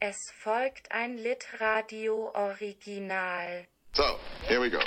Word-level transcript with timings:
Es 0.00 0.30
folgt 0.30 0.92
ein 0.92 1.16
Litradio 1.16 2.30
Original. 2.34 3.66
So, 3.94 4.04
here 4.46 4.60
we 4.60 4.70
go. 4.70 4.78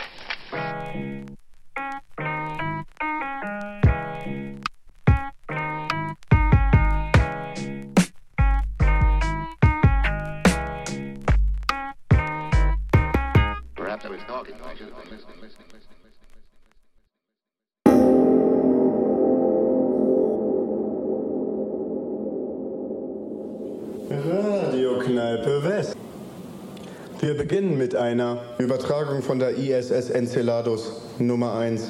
Mit 27.82 27.96
einer 27.96 28.38
Übertragung 28.60 29.24
von 29.24 29.40
der 29.40 29.58
ISS 29.58 30.12
Enceladus 30.12 30.92
Nummer 31.18 31.56
1. 31.56 31.88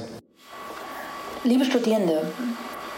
Liebe 1.43 1.65
Studierende, 1.65 2.21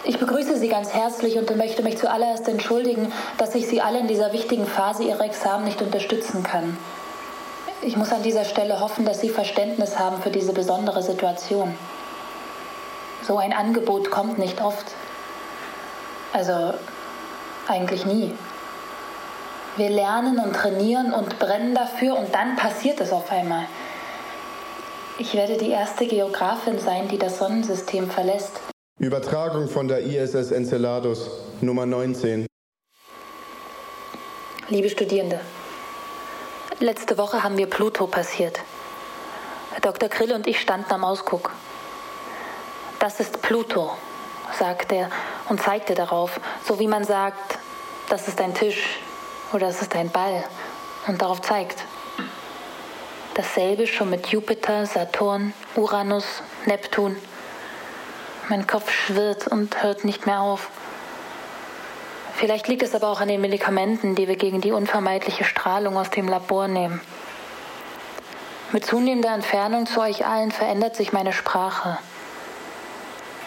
ich 0.04 0.20
begrüße 0.20 0.60
Sie 0.60 0.68
ganz 0.68 0.94
herzlich 0.94 1.40
und 1.40 1.58
möchte 1.58 1.82
mich 1.82 1.98
zuallererst 1.98 2.48
entschuldigen, 2.48 3.12
dass 3.40 3.56
ich 3.56 3.68
Sie 3.68 3.82
alle 3.82 3.98
in 3.98 4.08
dieser 4.08 4.32
wichtigen 4.32 4.68
Phase 4.68 5.06
Ihrer 5.06 5.26
Examen 5.26 5.66
nicht 5.66 5.82
unterstützen 5.82 6.44
kann. 6.44 6.78
Ich 7.82 7.98
muss 7.98 8.12
an 8.12 8.22
dieser 8.22 8.46
Stelle 8.46 8.80
hoffen, 8.80 9.06
dass 9.06 9.22
Sie 9.22 9.30
Verständnis 9.30 9.98
haben 9.98 10.22
für 10.22 10.30
diese 10.30 10.54
besondere 10.54 11.02
Situation. 11.02 11.73
So 13.23 13.40
ein 13.40 13.54
Angebot 13.54 14.12
kommt 14.12 14.38
nicht 14.38 14.62
oft. 14.62 14.86
Also 16.32 16.76
eigentlich 17.68 18.06
nie. 18.06 18.34
Wir 19.76 19.90
lernen 19.90 20.38
und 20.38 20.54
trainieren 20.54 21.13
und 21.13 21.40
brennen 21.40 21.73
dafür 21.73 22.16
und 22.16 22.34
dann 22.36 22.55
passiert 22.55 23.02
es 23.02 23.12
auf 23.12 23.31
einmal. 23.31 23.66
Ich 25.17 25.34
werde 25.34 25.58
die 25.58 25.72
erste 25.72 26.06
Geografin 26.06 26.78
sein, 26.78 27.08
die 27.08 27.17
das 27.17 27.39
Sonnensystem 27.39 28.09
verlässt. 28.11 28.59
Übertragung 29.00 29.67
von 29.67 29.88
der 29.88 30.02
ISS 30.02 30.52
Enceladus 30.52 31.28
Nummer 31.61 31.88
19. 31.88 32.45
Liebe 34.70 34.89
Studierende, 34.89 35.39
letzte 36.80 37.17
Woche 37.17 37.44
haben 37.44 37.58
wir 37.58 37.67
Pluto 37.67 38.05
passiert. 38.05 38.59
Dr. 39.81 40.08
Krill 40.08 40.33
und 40.33 40.45
ich 40.45 40.61
standen 40.61 40.92
am 40.94 41.03
Ausguck. 41.03 41.52
Das 43.00 43.20
ist 43.20 43.42
Pluto, 43.42 43.92
sagte 44.59 44.95
er 44.95 45.09
und 45.50 45.59
zeigte 45.59 45.95
darauf, 45.95 46.39
so 46.64 46.80
wie 46.80 46.88
man 46.88 47.03
sagt, 47.03 47.58
das 48.09 48.28
ist 48.28 48.39
ein 48.39 48.53
Tisch 48.53 49.00
oder 49.54 49.68
das 49.68 49.82
ist 49.82 49.96
ein 49.96 50.09
Ball 50.09 50.44
und 51.08 51.22
darauf 51.22 51.42
zeigt. 51.42 51.84
Dasselbe 53.36 53.88
schon 53.88 54.10
mit 54.10 54.28
Jupiter, 54.28 54.86
Saturn, 54.86 55.54
Uranus, 55.76 56.26
Neptun. 56.66 57.16
Mein 58.50 58.68
Kopf 58.68 58.92
schwirrt 58.92 59.48
und 59.48 59.82
hört 59.82 60.06
nicht 60.06 60.26
mehr 60.26 60.42
auf. 60.42 60.70
Vielleicht 62.36 62.68
liegt 62.68 62.84
es 62.84 62.94
aber 62.94 63.08
auch 63.08 63.22
an 63.22 63.28
den 63.28 63.42
Medikamenten, 63.42 64.16
die 64.16 64.28
wir 64.28 64.36
gegen 64.36 64.62
die 64.62 64.72
unvermeidliche 64.72 65.44
Strahlung 65.45 65.98
aus 65.98 66.10
dem 66.10 66.28
Labor 66.28 66.67
nehmen. 66.67 67.00
Mit 68.72 68.86
zunehmender 68.86 69.34
Entfernung 69.34 69.86
zu 69.86 70.02
euch 70.02 70.26
allen 70.26 70.52
verändert 70.52 70.95
sich 70.95 71.14
meine 71.14 71.32
Sprache. 71.32 71.98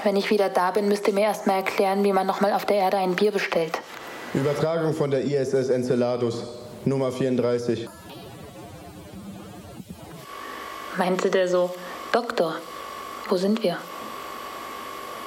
Wenn 0.05 0.17
ich 0.17 0.31
wieder 0.31 0.49
da 0.49 0.71
bin, 0.71 0.89
müsst 0.89 1.09
ihr 1.09 1.15
mir 1.15 1.25
erst 1.25 1.47
mal 1.47 1.57
erklären, 1.57 2.05
wie 2.05 2.13
man 2.13 2.27
nochmal 2.27 2.53
auf 2.53 2.65
der 2.65 2.77
Erde 2.77 2.97
ein 2.99 3.17
Bier 3.17 3.33
bestellt. 3.33 3.79
Übertragung 4.37 4.93
von 4.93 5.11
der 5.11 5.25
ISS 5.25 5.71
Enceladus 5.71 6.45
Nummer 6.85 7.11
34. 7.11 7.89
Meinte 10.99 11.31
der 11.31 11.49
so, 11.49 11.71
Doktor, 12.13 12.57
wo 13.31 13.39
sind 13.39 13.63
wir? 13.63 13.79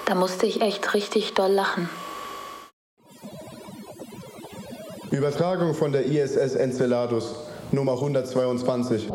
Da 0.06 0.14
musste 0.14 0.46
ich 0.46 0.62
echt 0.62 0.94
richtig 0.94 1.34
doll 1.34 1.52
lachen. 1.52 1.90
Übertragung 5.10 5.74
von 5.74 5.92
der 5.92 6.06
ISS 6.06 6.54
Enceladus 6.54 7.34
Nummer 7.72 7.94
122. 7.94 9.10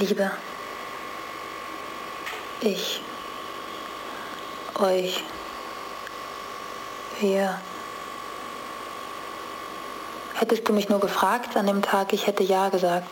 Liebe, 0.00 0.30
ich, 2.62 3.00
euch, 4.78 5.22
wir. 7.20 7.60
Hättest 10.34 10.66
du 10.68 10.72
mich 10.72 10.88
nur 10.88 11.00
gefragt 11.00 11.56
an 11.56 11.66
dem 11.66 11.82
Tag, 11.82 12.12
ich 12.12 12.26
hätte 12.26 12.42
Ja 12.42 12.68
gesagt. 12.68 13.08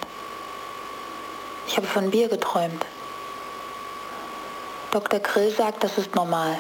Ich 1.67 1.77
habe 1.77 1.87
von 1.87 2.11
Bier 2.11 2.29
geträumt. 2.29 2.87
Dr. 4.91 5.21
Krill 5.21 5.55
sagt, 5.55 5.85
das 5.85 5.99
ist 5.99 6.15
normal. 6.15 6.57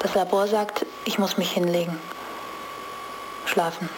Das 0.00 0.14
Labor 0.14 0.46
sagt, 0.46 0.84
ich 1.06 1.18
muss 1.18 1.38
mich 1.38 1.52
hinlegen. 1.52 1.98
Schlafen. 3.46 3.88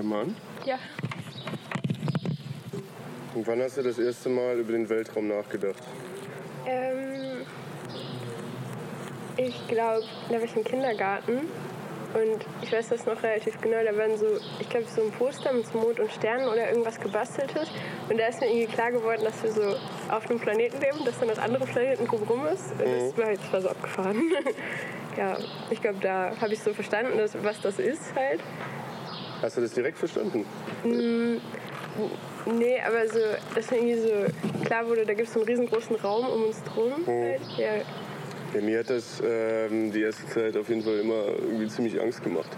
An. 0.00 0.36
Ja, 0.64 0.78
Und 3.34 3.46
wann 3.46 3.60
hast 3.62 3.76
du 3.76 3.82
das 3.82 3.98
erste 3.98 4.28
Mal 4.28 4.58
über 4.58 4.72
den 4.72 4.88
Weltraum 4.88 5.28
nachgedacht? 5.28 5.82
ähm, 6.66 7.44
ich 9.36 9.68
glaube, 9.68 10.04
da 10.28 10.34
war 10.34 10.42
ich 10.42 10.56
im 10.56 10.64
Kindergarten 10.64 11.40
und 12.14 12.46
ich 12.62 12.72
weiß 12.72 12.88
das 12.88 13.04
noch 13.04 13.22
relativ 13.22 13.60
genau. 13.60 13.76
Da 13.84 13.96
waren 13.96 14.16
so, 14.16 14.26
ich 14.58 14.68
glaube, 14.68 14.86
so 14.86 15.02
ein 15.02 15.10
Poster 15.12 15.52
mit 15.52 15.66
so 15.66 15.78
Mond 15.78 16.00
und 16.00 16.10
Sternen 16.10 16.48
oder 16.48 16.68
irgendwas 16.70 16.98
gebasteltes. 16.98 17.68
Und 18.08 18.18
da 18.18 18.28
ist 18.28 18.40
mir 18.40 18.48
irgendwie 18.48 18.66
klar 18.72 18.90
geworden, 18.90 19.22
dass 19.24 19.42
wir 19.42 19.52
so 19.52 19.76
auf 20.10 20.30
einem 20.30 20.40
Planeten 20.40 20.80
leben, 20.80 21.04
dass 21.04 21.18
dann 21.18 21.28
das 21.28 21.38
andere 21.38 21.66
Planeten 21.66 22.06
drumherum 22.06 22.46
ist. 22.46 22.72
Und 22.72 22.80
das 22.80 23.18
war, 23.18 23.34
das 23.34 23.52
war 23.52 23.60
so 23.60 23.68
abgefahren. 23.68 24.22
ja, 25.18 25.36
ich 25.70 25.82
glaube, 25.82 25.98
da 26.00 26.32
habe 26.40 26.54
ich 26.54 26.60
so 26.62 26.72
verstanden, 26.72 27.18
dass, 27.18 27.36
was 27.44 27.60
das 27.60 27.78
ist 27.78 28.14
halt. 28.14 28.40
Hast 29.42 29.56
du 29.56 29.60
das 29.60 29.72
direkt 29.72 29.98
verstanden? 29.98 30.44
Nee, 30.84 32.80
aber 32.86 33.08
so, 33.08 33.18
dass 33.54 33.70
irgendwie 33.72 33.96
so 33.96 34.64
klar 34.64 34.86
wurde, 34.86 35.04
da 35.04 35.14
gibt 35.14 35.28
es 35.28 35.34
so 35.34 35.40
einen 35.40 35.48
riesengroßen 35.48 35.96
Raum 35.96 36.26
um 36.28 36.44
uns 36.44 36.62
drum. 36.62 36.92
Halt. 37.06 37.40
Ja, 37.58 37.74
Ja, 38.54 38.60
mir 38.60 38.78
hat 38.80 38.90
das 38.90 39.20
ähm, 39.26 39.90
die 39.92 40.02
erste 40.02 40.26
Zeit 40.26 40.56
auf 40.56 40.68
jeden 40.68 40.82
Fall 40.82 41.00
immer 41.00 41.26
irgendwie 41.26 41.66
ziemlich 41.68 42.00
Angst 42.00 42.22
gemacht. 42.22 42.50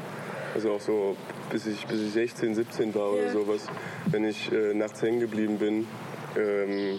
Also 0.54 0.72
auch 0.72 0.80
so, 0.80 1.16
bis 1.50 1.66
ich, 1.66 1.86
bis 1.86 2.00
ich 2.02 2.12
16, 2.12 2.54
17 2.54 2.94
war 2.94 3.12
oder 3.12 3.24
Ja. 3.24 3.30
sowas. 3.30 3.66
Wenn 4.06 4.24
ich 4.24 4.52
äh, 4.52 4.74
nachts 4.74 5.00
hängen 5.02 5.20
geblieben 5.20 5.58
bin 5.58 5.86
ähm, 6.36 6.98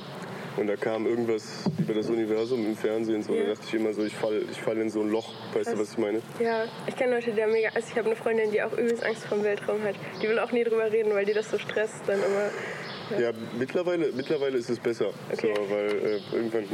Und 0.60 0.68
da 0.68 0.76
kam 0.76 1.06
irgendwas 1.08 1.64
über 1.78 1.94
das 1.94 2.10
Universum 2.10 2.66
im 2.66 2.76
Fernsehen. 2.76 3.24
So, 3.24 3.34
Ja. 3.34 3.44
Da 3.44 3.50
dachte 3.52 3.64
ich 3.68 3.74
immer 3.76 3.94
so, 3.94 4.04
ich 4.04 4.14
fall, 4.14 4.42
ich 4.52 4.60
fall 4.62 4.78
in 4.78 4.90
so 4.90 5.02
ein 5.02 5.10
Loch. 5.10 5.32
Weißt 5.54 5.72
du, 5.72 5.80
was 5.80 5.92
ich 5.94 5.98
meine? 5.98 6.22
Ja, 6.40 6.66
ich 6.86 6.96
kenne 6.96 7.16
Leute, 7.16 7.32
die 7.32 7.42
haben 7.42 7.52
mega. 7.54 7.70
Also 7.74 7.88
ich 7.92 7.98
habe 7.98 8.08
eine 8.08 8.16
Freundin, 8.18 8.52
die 8.52 8.62
auch 8.62 8.74
übelst 8.74 9.04
Angst 9.04 9.26
vor 9.26 9.38
dem 9.38 9.46
Weltraum 9.46 9.82
hat. 9.84 9.96
Die 10.22 10.28
will 10.28 10.38
auch 10.40 10.52
nie 10.52 10.64
drüber 10.66 10.92
reden, 10.92 11.14
weil 11.14 11.26
die 11.26 11.34
das 11.34 11.50
so 11.50 11.58
stresst 11.58 12.02
dann 12.08 12.20
immer. 12.20 13.20
Ja, 13.20 13.32
mittlerweile, 13.58 14.12
mittlerweile 14.12 14.58
ist 14.58 14.70
es 14.70 14.80
besser. 14.80 15.12
Okay. 15.32 15.54
So, 15.56 15.70
weil 15.72 15.90
äh, 15.90 16.36
irgendwann, 16.36 16.66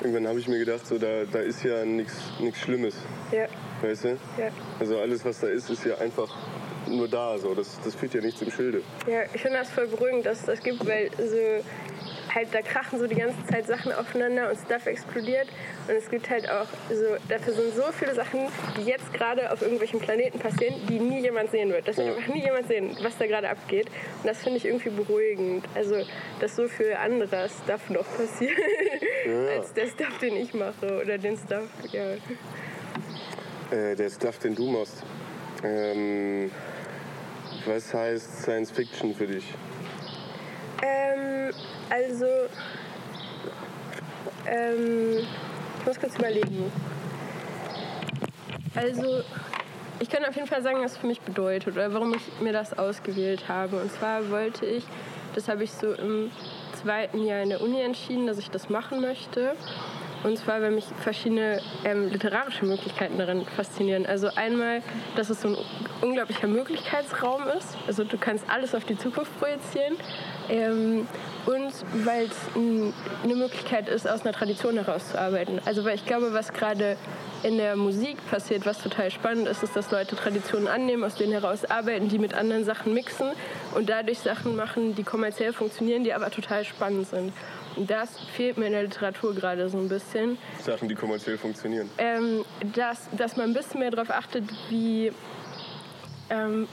irgendwann 0.00 0.26
habe 0.26 0.40
ich 0.40 0.48
mir 0.48 0.58
gedacht, 0.58 0.86
so, 0.86 0.98
da, 0.98 1.24
da 1.30 1.38
ist 1.40 1.62
ja 1.62 1.84
nichts 1.84 2.16
Schlimmes. 2.60 2.96
Ja, 3.30 3.46
Weißt 3.80 4.04
du? 4.04 4.08
ja. 4.08 4.48
Also 4.80 4.98
alles, 4.98 5.24
was 5.24 5.38
da 5.40 5.48
ist, 5.48 5.70
ist 5.70 5.84
ja 5.84 5.98
einfach 5.98 6.34
nur 6.88 7.06
da. 7.06 7.38
So. 7.38 7.54
Das, 7.54 7.78
das 7.84 7.94
führt 7.94 8.14
ja 8.14 8.22
nichts 8.22 8.40
im 8.42 8.50
Schilde. 8.50 8.82
Ja, 9.06 9.22
ich 9.32 9.42
finde 9.42 9.58
das 9.58 9.70
voll 9.70 9.86
beruhigend, 9.86 10.26
dass 10.26 10.40
es 10.40 10.46
das 10.46 10.62
gibt, 10.62 10.84
weil 10.86 11.10
so 11.16 11.62
halt 12.34 12.48
da 12.52 12.62
krachen 12.62 12.98
so 12.98 13.06
die 13.06 13.14
ganze 13.14 13.36
Zeit 13.46 13.66
Sachen 13.66 13.92
aufeinander 13.92 14.50
und 14.50 14.58
Stuff 14.58 14.86
explodiert 14.86 15.46
und 15.88 15.94
es 15.94 16.10
gibt 16.10 16.28
halt 16.30 16.48
auch 16.50 16.66
so 16.90 17.16
dafür 17.28 17.52
sind 17.54 17.74
so 17.74 17.84
viele 17.92 18.14
Sachen, 18.14 18.48
die 18.76 18.82
jetzt 18.82 19.12
gerade 19.14 19.52
auf 19.52 19.62
irgendwelchen 19.62 20.00
Planeten 20.00 20.38
passieren, 20.38 20.74
die 20.88 20.98
nie 20.98 21.20
jemand 21.20 21.50
sehen 21.50 21.70
wird. 21.70 21.86
Das 21.86 21.96
wird 21.96 22.08
Ja. 22.08 22.14
einfach 22.16 22.32
nie 22.34 22.42
jemand 22.42 22.66
sehen, 22.68 22.96
was 23.02 23.16
da 23.18 23.26
gerade 23.26 23.48
abgeht 23.48 23.86
und 24.22 24.26
das 24.26 24.38
finde 24.42 24.56
ich 24.58 24.64
irgendwie 24.64 24.90
beruhigend. 24.90 25.64
Also, 25.74 25.96
dass 26.40 26.56
so 26.56 26.66
viel 26.68 26.94
anderer 26.94 27.48
Stuff 27.48 27.88
noch 27.90 28.06
passiert 28.16 28.56
als 29.56 29.72
der 29.72 29.86
Stuff, 29.86 30.18
den 30.18 30.36
ich 30.36 30.52
mache 30.54 31.00
oder 31.02 31.18
den 31.18 31.36
Stuff, 31.36 31.68
ja. 31.92 32.14
Äh, 33.70 33.94
der 33.96 34.10
Stuff, 34.10 34.38
den 34.38 34.54
du 34.54 34.66
machst. 34.70 35.02
Ähm, 35.62 36.50
was 37.66 37.94
heißt 37.94 38.42
Science 38.42 38.70
Fiction 38.70 39.14
für 39.14 39.26
dich? 39.26 39.44
Ähm, 40.82 41.52
also, 41.90 42.26
ähm, 44.46 45.26
ich 45.78 45.86
muss 45.86 46.00
kurz 46.00 46.16
überlegen. 46.16 46.70
Also, 48.74 49.22
ich 50.00 50.08
kann 50.10 50.24
auf 50.24 50.34
jeden 50.34 50.48
Fall 50.48 50.62
sagen, 50.62 50.82
was 50.82 50.92
es 50.92 50.98
für 50.98 51.06
mich 51.06 51.20
bedeutet 51.20 51.74
oder 51.74 51.92
warum 51.92 52.14
ich 52.14 52.40
mir 52.40 52.52
das 52.52 52.76
ausgewählt 52.76 53.48
habe. 53.48 53.80
Und 53.80 53.92
zwar 53.92 54.28
wollte 54.30 54.66
ich, 54.66 54.84
das 55.34 55.48
habe 55.48 55.64
ich 55.64 55.72
so 55.72 55.92
im 55.92 56.30
zweiten 56.82 57.24
Jahr 57.24 57.42
in 57.42 57.50
der 57.50 57.60
Uni 57.60 57.80
entschieden, 57.80 58.26
dass 58.26 58.38
ich 58.38 58.50
das 58.50 58.68
machen 58.68 59.00
möchte. 59.00 59.54
Und 60.24 60.38
zwar, 60.38 60.62
weil 60.62 60.70
mich 60.70 60.86
verschiedene 61.02 61.60
ähm, 61.84 62.08
literarische 62.08 62.64
Möglichkeiten 62.64 63.18
darin 63.18 63.44
faszinieren. 63.44 64.06
Also 64.06 64.28
einmal, 64.34 64.82
dass 65.16 65.28
es 65.28 65.42
so 65.42 65.48
ein 65.48 65.56
unglaublicher 66.00 66.46
Möglichkeitsraum 66.46 67.46
ist. 67.56 67.76
Also 67.86 68.04
du 68.04 68.16
kannst 68.16 68.44
alles 68.48 68.74
auf 68.74 68.84
die 68.84 68.96
Zukunft 68.96 69.38
projizieren. 69.38 69.96
Ähm, 70.48 71.06
und 71.46 71.72
weil 72.06 72.24
es 72.24 72.56
ein, 72.56 72.94
eine 73.22 73.34
Möglichkeit 73.34 73.88
ist, 73.88 74.08
aus 74.08 74.22
einer 74.22 74.32
Tradition 74.32 74.74
herauszuarbeiten. 74.74 75.60
Also 75.66 75.84
weil 75.84 75.94
ich 75.94 76.06
glaube, 76.06 76.32
was 76.32 76.54
gerade 76.54 76.96
in 77.42 77.58
der 77.58 77.76
Musik 77.76 78.16
passiert, 78.30 78.64
was 78.64 78.82
total 78.82 79.10
spannend 79.10 79.46
ist, 79.46 79.62
ist, 79.62 79.76
dass 79.76 79.90
Leute 79.90 80.16
Traditionen 80.16 80.66
annehmen, 80.66 81.04
aus 81.04 81.16
denen 81.16 81.32
heraus 81.32 81.66
arbeiten, 81.66 82.08
die 82.08 82.18
mit 82.18 82.32
anderen 82.32 82.64
Sachen 82.64 82.94
mixen 82.94 83.28
und 83.74 83.90
dadurch 83.90 84.20
Sachen 84.20 84.56
machen, 84.56 84.94
die 84.94 85.02
kommerziell 85.02 85.52
funktionieren, 85.52 86.04
die 86.04 86.14
aber 86.14 86.30
total 86.30 86.64
spannend 86.64 87.08
sind. 87.08 87.32
Das 87.76 88.18
fehlt 88.36 88.56
mir 88.56 88.66
in 88.66 88.72
der 88.72 88.84
Literatur 88.84 89.34
gerade 89.34 89.68
so 89.68 89.78
ein 89.78 89.88
bisschen. 89.88 90.38
Sachen, 90.60 90.88
die 90.88 90.94
kommerziell 90.94 91.38
funktionieren. 91.38 91.90
Ähm, 91.98 92.44
dass, 92.74 93.08
dass 93.12 93.36
man 93.36 93.50
ein 93.50 93.54
bisschen 93.54 93.80
mehr 93.80 93.90
darauf 93.90 94.10
achtet, 94.10 94.44
wie, 94.68 95.12
ähm, 96.30 96.68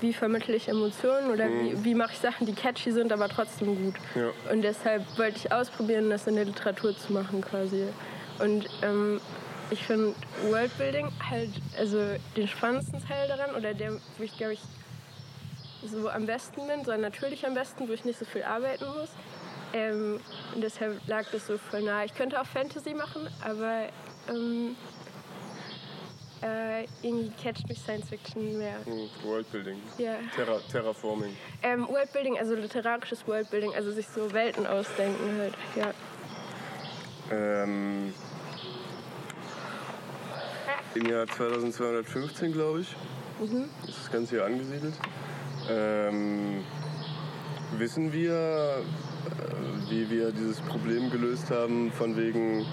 wie 0.00 0.12
vermittle 0.12 0.54
ich 0.56 0.68
Emotionen 0.68 1.30
oder 1.30 1.48
wie, 1.48 1.84
wie 1.84 1.94
mache 1.94 2.12
ich 2.12 2.18
Sachen, 2.18 2.46
die 2.46 2.54
catchy 2.54 2.90
sind, 2.92 3.12
aber 3.12 3.28
trotzdem 3.28 3.76
gut. 3.76 3.94
Ja. 4.14 4.30
Und 4.52 4.62
deshalb 4.62 5.04
wollte 5.18 5.36
ich 5.36 5.52
ausprobieren, 5.52 6.10
das 6.10 6.26
in 6.26 6.36
der 6.36 6.44
Literatur 6.44 6.96
zu 6.96 7.12
machen 7.12 7.40
quasi. 7.42 7.84
Und 8.38 8.66
ähm, 8.82 9.20
ich 9.70 9.84
finde 9.84 10.14
Worldbuilding 10.48 11.08
halt, 11.28 11.50
also 11.78 11.98
den 12.36 12.48
spannendsten 12.48 13.00
Teil 13.06 13.28
daran 13.28 13.54
oder 13.54 13.74
der, 13.74 13.92
wo 14.18 14.22
ich 14.24 14.36
glaube 14.36 14.54
ich 14.54 14.60
so 15.84 16.08
am 16.10 16.26
besten 16.26 16.66
bin, 16.66 16.84
so 16.84 16.94
natürlich 16.96 17.46
am 17.46 17.54
besten, 17.54 17.88
wo 17.88 17.92
ich 17.92 18.04
nicht 18.04 18.18
so 18.18 18.24
viel 18.24 18.42
arbeiten 18.42 18.84
muss. 18.98 19.10
Ähm, 19.72 20.20
und 20.54 20.62
deshalb 20.62 21.00
lag 21.06 21.24
das 21.30 21.46
so 21.46 21.58
voll 21.58 21.82
nah. 21.82 22.04
Ich 22.04 22.14
könnte 22.14 22.40
auch 22.40 22.46
Fantasy 22.46 22.94
machen, 22.94 23.28
aber 23.44 23.88
ähm, 24.28 24.76
äh, 26.42 26.86
irgendwie 27.02 27.30
catcht 27.42 27.68
mich 27.68 27.78
Science 27.78 28.08
Fiction 28.08 28.58
mehr. 28.58 28.76
Hm, 28.84 29.08
Worldbuilding. 29.22 29.76
Ja. 29.98 30.16
Terra 30.34 30.58
Terraforming. 30.70 31.36
Ähm, 31.62 31.86
Worldbuilding, 31.86 32.38
also 32.38 32.54
literarisches 32.54 33.26
Worldbuilding, 33.26 33.74
also 33.74 33.92
sich 33.92 34.08
so 34.08 34.32
Welten 34.32 34.66
ausdenken 34.66 35.38
halt. 35.38 35.54
Ja. 35.76 35.92
Ähm, 37.30 38.12
Im 40.94 41.06
Jahr 41.06 41.26
2215, 41.26 42.52
glaube 42.52 42.80
ich, 42.80 42.96
ist 43.86 43.98
das 43.98 44.10
Ganze 44.10 44.36
hier 44.36 44.44
angesiedelt. 44.44 44.94
Ähm, 45.68 46.64
wissen 47.76 48.12
wir, 48.12 48.82
wie 49.90 50.08
wir 50.08 50.30
dieses 50.32 50.60
Problem 50.60 51.10
gelöst 51.10 51.50
haben, 51.50 51.90
von 51.92 52.16
wegen 52.16 52.64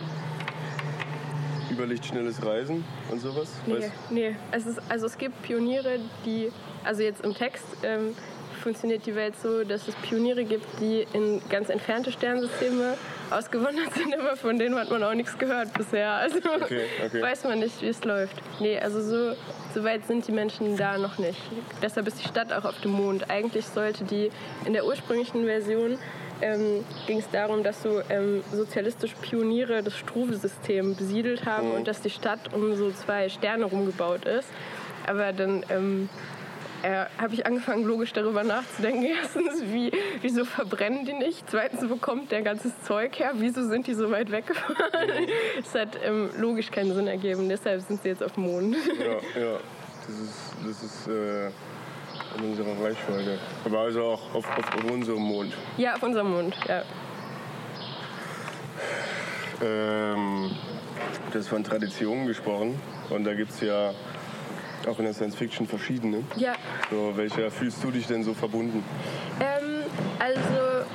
überlichtschnelles 1.71 2.45
Reisen 2.45 2.83
und 3.11 3.19
sowas? 3.19 3.49
Nee, 3.65 3.73
Weißt- 3.75 3.91
nee. 4.09 4.35
Es 4.51 4.65
ist, 4.65 4.79
also 4.89 5.05
es 5.07 5.17
gibt 5.17 5.41
Pioniere, 5.41 5.99
die, 6.25 6.51
also 6.83 7.01
jetzt 7.03 7.23
im 7.25 7.33
Text 7.33 7.65
ähm, 7.83 8.15
funktioniert 8.61 9.05
die 9.05 9.15
Welt 9.15 9.33
so, 9.41 9.63
dass 9.63 9.87
es 9.87 9.95
Pioniere 9.95 10.43
gibt, 10.43 10.65
die 10.79 11.05
in 11.13 11.41
ganz 11.49 11.69
entfernte 11.69 12.11
Sternsysteme 12.11 12.95
ausgewandert 13.31 13.93
sind, 13.93 14.13
aber 14.19 14.35
von 14.37 14.57
denen 14.57 14.75
hat 14.75 14.89
man 14.89 15.03
auch 15.03 15.13
nichts 15.13 15.37
gehört 15.37 15.73
bisher. 15.73 16.11
Also 16.11 16.37
Okay, 16.37 16.83
okay. 17.05 17.21
weiß 17.21 17.43
man 17.43 17.59
nicht, 17.59 17.81
wie 17.81 17.87
es 17.87 18.03
läuft. 18.03 18.35
Nee, 18.59 18.79
also 18.79 19.01
so, 19.01 19.35
so 19.73 19.83
weit 19.83 20.05
sind 20.07 20.27
die 20.27 20.31
Menschen 20.31 20.77
da 20.77 20.97
noch 20.97 21.17
nicht. 21.17 21.39
Deshalb 21.81 22.07
ist 22.07 22.23
die 22.23 22.27
Stadt 22.27 22.53
auch 22.53 22.63
auf 22.65 22.79
dem 22.81 22.91
Mond. 22.91 23.29
Eigentlich 23.29 23.65
sollte 23.65 24.05
die 24.05 24.29
in 24.65 24.73
der 24.73 24.85
ursprünglichen 24.85 25.43
Version 25.45 25.97
ähm, 26.41 26.83
ging 27.05 27.19
es 27.19 27.29
darum, 27.29 27.63
dass 27.63 27.81
so 27.81 28.01
ähm, 28.09 28.43
sozialistische 28.51 29.15
Pioniere 29.21 29.83
das 29.83 29.97
Struve-System 29.97 30.95
besiedelt 30.95 31.45
haben 31.45 31.71
und 31.71 31.87
dass 31.87 32.01
die 32.01 32.09
Stadt 32.09 32.53
um 32.53 32.75
so 32.75 32.91
zwei 32.91 33.29
Sterne 33.29 33.65
rumgebaut 33.65 34.25
ist. 34.25 34.49
Aber 35.05 35.31
dann 35.33 35.65
ähm, 35.69 36.09
äh, 36.83 37.05
habe 37.17 37.33
ich 37.33 37.45
angefangen, 37.45 37.83
logisch 37.83 38.13
darüber 38.13 38.43
nachzudenken. 38.43 39.03
Erstens, 39.21 39.63
wie, 39.63 39.91
wieso 40.21 40.45
verbrennen 40.45 41.05
die 41.05 41.13
nicht? 41.13 41.43
Zweitens, 41.49 41.89
wo 41.89 41.95
kommt 41.95 42.31
der 42.31 42.41
ganze 42.41 42.71
Zeug 42.83 43.17
her? 43.19 43.31
Wieso 43.35 43.67
sind 43.67 43.87
die 43.87 43.93
so 43.93 44.11
weit 44.11 44.31
weggefahren? 44.31 44.77
Es 45.59 45.73
hat 45.79 45.97
ähm, 46.03 46.29
logisch 46.37 46.71
keinen 46.71 46.93
Sinn 46.93 47.07
ergeben. 47.07 47.49
Deshalb 47.49 47.81
sind 47.81 48.01
sie 48.03 48.09
jetzt 48.09 48.23
auf 48.23 48.33
dem 48.33 48.43
Mond. 48.43 48.75
Ja, 48.99 49.41
ja. 49.41 49.59
Das 50.05 50.19
ist, 50.19 50.53
das 50.65 50.83
ist 50.83 51.07
äh, 51.07 51.49
in 52.37 52.49
unserer 52.51 52.71
Reichweite. 52.83 53.39
Aber 53.65 53.79
also 53.79 54.03
auch 54.03 54.35
auf, 54.35 54.57
auf, 54.57 54.75
auf 54.75 54.91
unserem 54.91 55.21
Mond. 55.21 55.53
ja, 55.77 55.95
auf 55.95 56.03
unserem 56.03 56.31
Mond. 56.31 56.55
Ja. 56.67 56.83
Ähm, 59.61 60.51
du 61.31 61.39
hast 61.39 61.47
von 61.47 61.63
Traditionen 61.63 62.27
gesprochen. 62.27 62.79
Und 63.09 63.23
da 63.23 63.33
gibt 63.33 63.51
es 63.51 63.61
ja 63.61 63.91
auch 64.87 64.99
in 64.99 65.05
der 65.05 65.13
Science 65.13 65.35
Fiction 65.35 65.67
verschiedene. 65.67 66.23
ja. 66.35 66.53
So, 66.89 67.13
welcher 67.15 67.51
fühlst 67.51 67.83
du 67.83 67.91
dich 67.91 68.07
denn 68.07 68.23
so 68.23 68.33
verbunden? 68.33 68.83
Ähm, 69.41 69.83
also, 70.19 70.85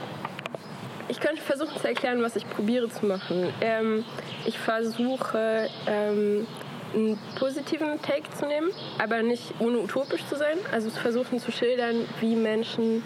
ich 1.08 1.20
könnte 1.20 1.42
versuchen 1.42 1.76
zu 1.78 1.86
erklären, 1.88 2.22
was 2.22 2.36
ich 2.36 2.48
probiere 2.48 2.88
zu 2.88 3.04
machen. 3.06 3.52
Ähm, 3.60 4.04
ich 4.46 4.58
versuche, 4.58 5.68
ähm, 5.86 6.46
einen 6.94 7.18
positiven 7.38 8.00
Take 8.02 8.30
zu 8.38 8.46
nehmen, 8.46 8.70
aber 8.98 9.22
nicht 9.22 9.54
ohne 9.58 9.78
utopisch 9.78 10.24
zu 10.26 10.36
sein. 10.36 10.58
Also 10.72 10.90
zu 10.90 11.00
versuchen 11.00 11.38
zu 11.38 11.52
schildern, 11.52 12.06
wie 12.20 12.36
Menschen 12.36 13.02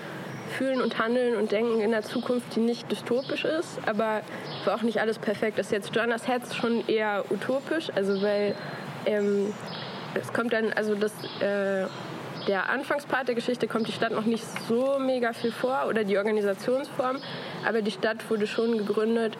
fühlen 0.56 0.80
und 0.80 0.98
handeln 0.98 1.36
und 1.36 1.52
denken 1.52 1.80
in 1.80 1.92
einer 1.92 2.02
Zukunft, 2.02 2.54
die 2.54 2.60
nicht 2.60 2.90
dystopisch 2.90 3.44
ist, 3.44 3.78
aber 3.86 4.22
wo 4.64 4.70
auch 4.70 4.82
nicht 4.82 5.00
alles 5.00 5.18
perfekt 5.18 5.58
ist. 5.58 5.72
Jetzt 5.72 5.94
Jonas 5.94 6.26
Herz 6.26 6.54
schon 6.54 6.86
eher 6.86 7.24
utopisch, 7.30 7.90
also 7.94 8.22
weil 8.22 8.54
ähm, 9.06 9.52
es 10.14 10.32
kommt 10.32 10.52
dann, 10.52 10.72
also 10.72 10.94
das, 10.94 11.12
äh, 11.40 11.86
der 12.46 12.70
Anfangspart 12.70 13.28
der 13.28 13.34
Geschichte 13.34 13.66
kommt 13.66 13.88
die 13.88 13.92
Stadt 13.92 14.12
noch 14.12 14.24
nicht 14.24 14.44
so 14.68 14.98
mega 14.98 15.32
viel 15.32 15.52
vor 15.52 15.86
oder 15.88 16.04
die 16.04 16.16
Organisationsform, 16.16 17.18
aber 17.66 17.82
die 17.82 17.90
Stadt 17.90 18.28
wurde 18.30 18.46
schon 18.46 18.78
gegründet 18.78 19.36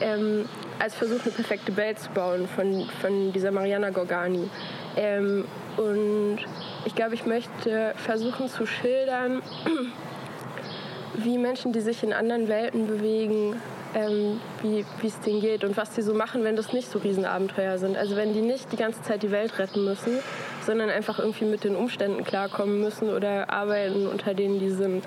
ähm, 0.00 0.46
als 0.78 0.94
Versuch, 0.94 1.20
eine 1.22 1.32
perfekte 1.32 1.76
Welt 1.76 1.98
zu 1.98 2.10
bauen 2.10 2.48
von, 2.48 2.88
von 3.00 3.32
dieser 3.32 3.50
Mariana 3.50 3.90
Gorgani. 3.90 4.48
Ähm, 4.96 5.44
und 5.76 6.38
ich 6.84 6.94
glaube, 6.94 7.14
ich 7.14 7.26
möchte 7.26 7.94
versuchen 7.96 8.48
zu 8.48 8.66
schildern, 8.66 9.42
wie 11.14 11.38
Menschen, 11.38 11.72
die 11.72 11.80
sich 11.80 12.02
in 12.02 12.12
anderen 12.12 12.48
Welten 12.48 12.86
bewegen, 12.86 13.56
ähm, 13.94 14.40
wie 14.62 14.84
es 15.06 15.20
denen 15.20 15.40
geht 15.40 15.64
und 15.64 15.76
was 15.76 15.94
sie 15.94 16.02
so 16.02 16.12
machen, 16.12 16.44
wenn 16.44 16.56
das 16.56 16.72
nicht 16.72 16.90
so 16.90 16.98
Riesenabenteuer 16.98 17.78
sind. 17.78 17.96
Also 17.96 18.16
wenn 18.16 18.34
die 18.34 18.42
nicht 18.42 18.70
die 18.72 18.76
ganze 18.76 19.02
Zeit 19.02 19.22
die 19.22 19.30
Welt 19.30 19.58
retten 19.58 19.84
müssen, 19.84 20.18
sondern 20.64 20.90
einfach 20.90 21.18
irgendwie 21.18 21.46
mit 21.46 21.64
den 21.64 21.76
Umständen 21.76 22.24
klarkommen 22.24 22.80
müssen 22.80 23.08
oder 23.08 23.50
arbeiten, 23.50 24.06
unter 24.06 24.34
denen 24.34 24.58
die 24.58 24.70
sind. 24.70 25.04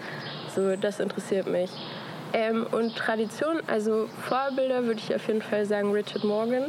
So, 0.55 0.75
das 0.75 0.99
interessiert 0.99 1.47
mich. 1.47 1.69
Ähm, 2.33 2.67
und 2.71 2.95
Tradition, 2.95 3.61
also 3.67 4.07
Vorbilder 4.27 4.83
würde 4.83 4.99
ich 4.99 5.13
auf 5.13 5.27
jeden 5.27 5.41
Fall 5.41 5.65
sagen 5.65 5.91
Richard 5.91 6.23
Morgan, 6.23 6.65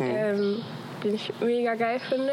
ähm, 0.00 0.60
den 1.04 1.14
ich 1.14 1.32
mega 1.40 1.74
geil 1.74 2.00
finde. 2.00 2.32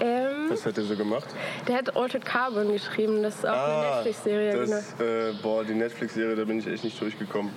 Ähm, 0.00 0.48
Was 0.48 0.64
hat 0.66 0.78
er 0.78 0.84
so 0.84 0.96
gemacht? 0.96 1.26
der 1.68 1.76
hat 1.76 1.96
Altered 1.96 2.24
Carbon 2.24 2.72
geschrieben, 2.72 3.22
das 3.22 3.36
ist 3.36 3.46
auch 3.46 3.52
eine 3.52 3.94
Netflix-Serie. 3.96 4.52
genau. 4.52 4.76
äh, 4.76 5.32
boah, 5.42 5.64
die 5.64 5.74
Netflix-Serie, 5.74 6.34
da 6.36 6.44
bin 6.44 6.58
ich 6.58 6.66
echt 6.66 6.84
nicht 6.84 7.00
durchgekommen. 7.00 7.52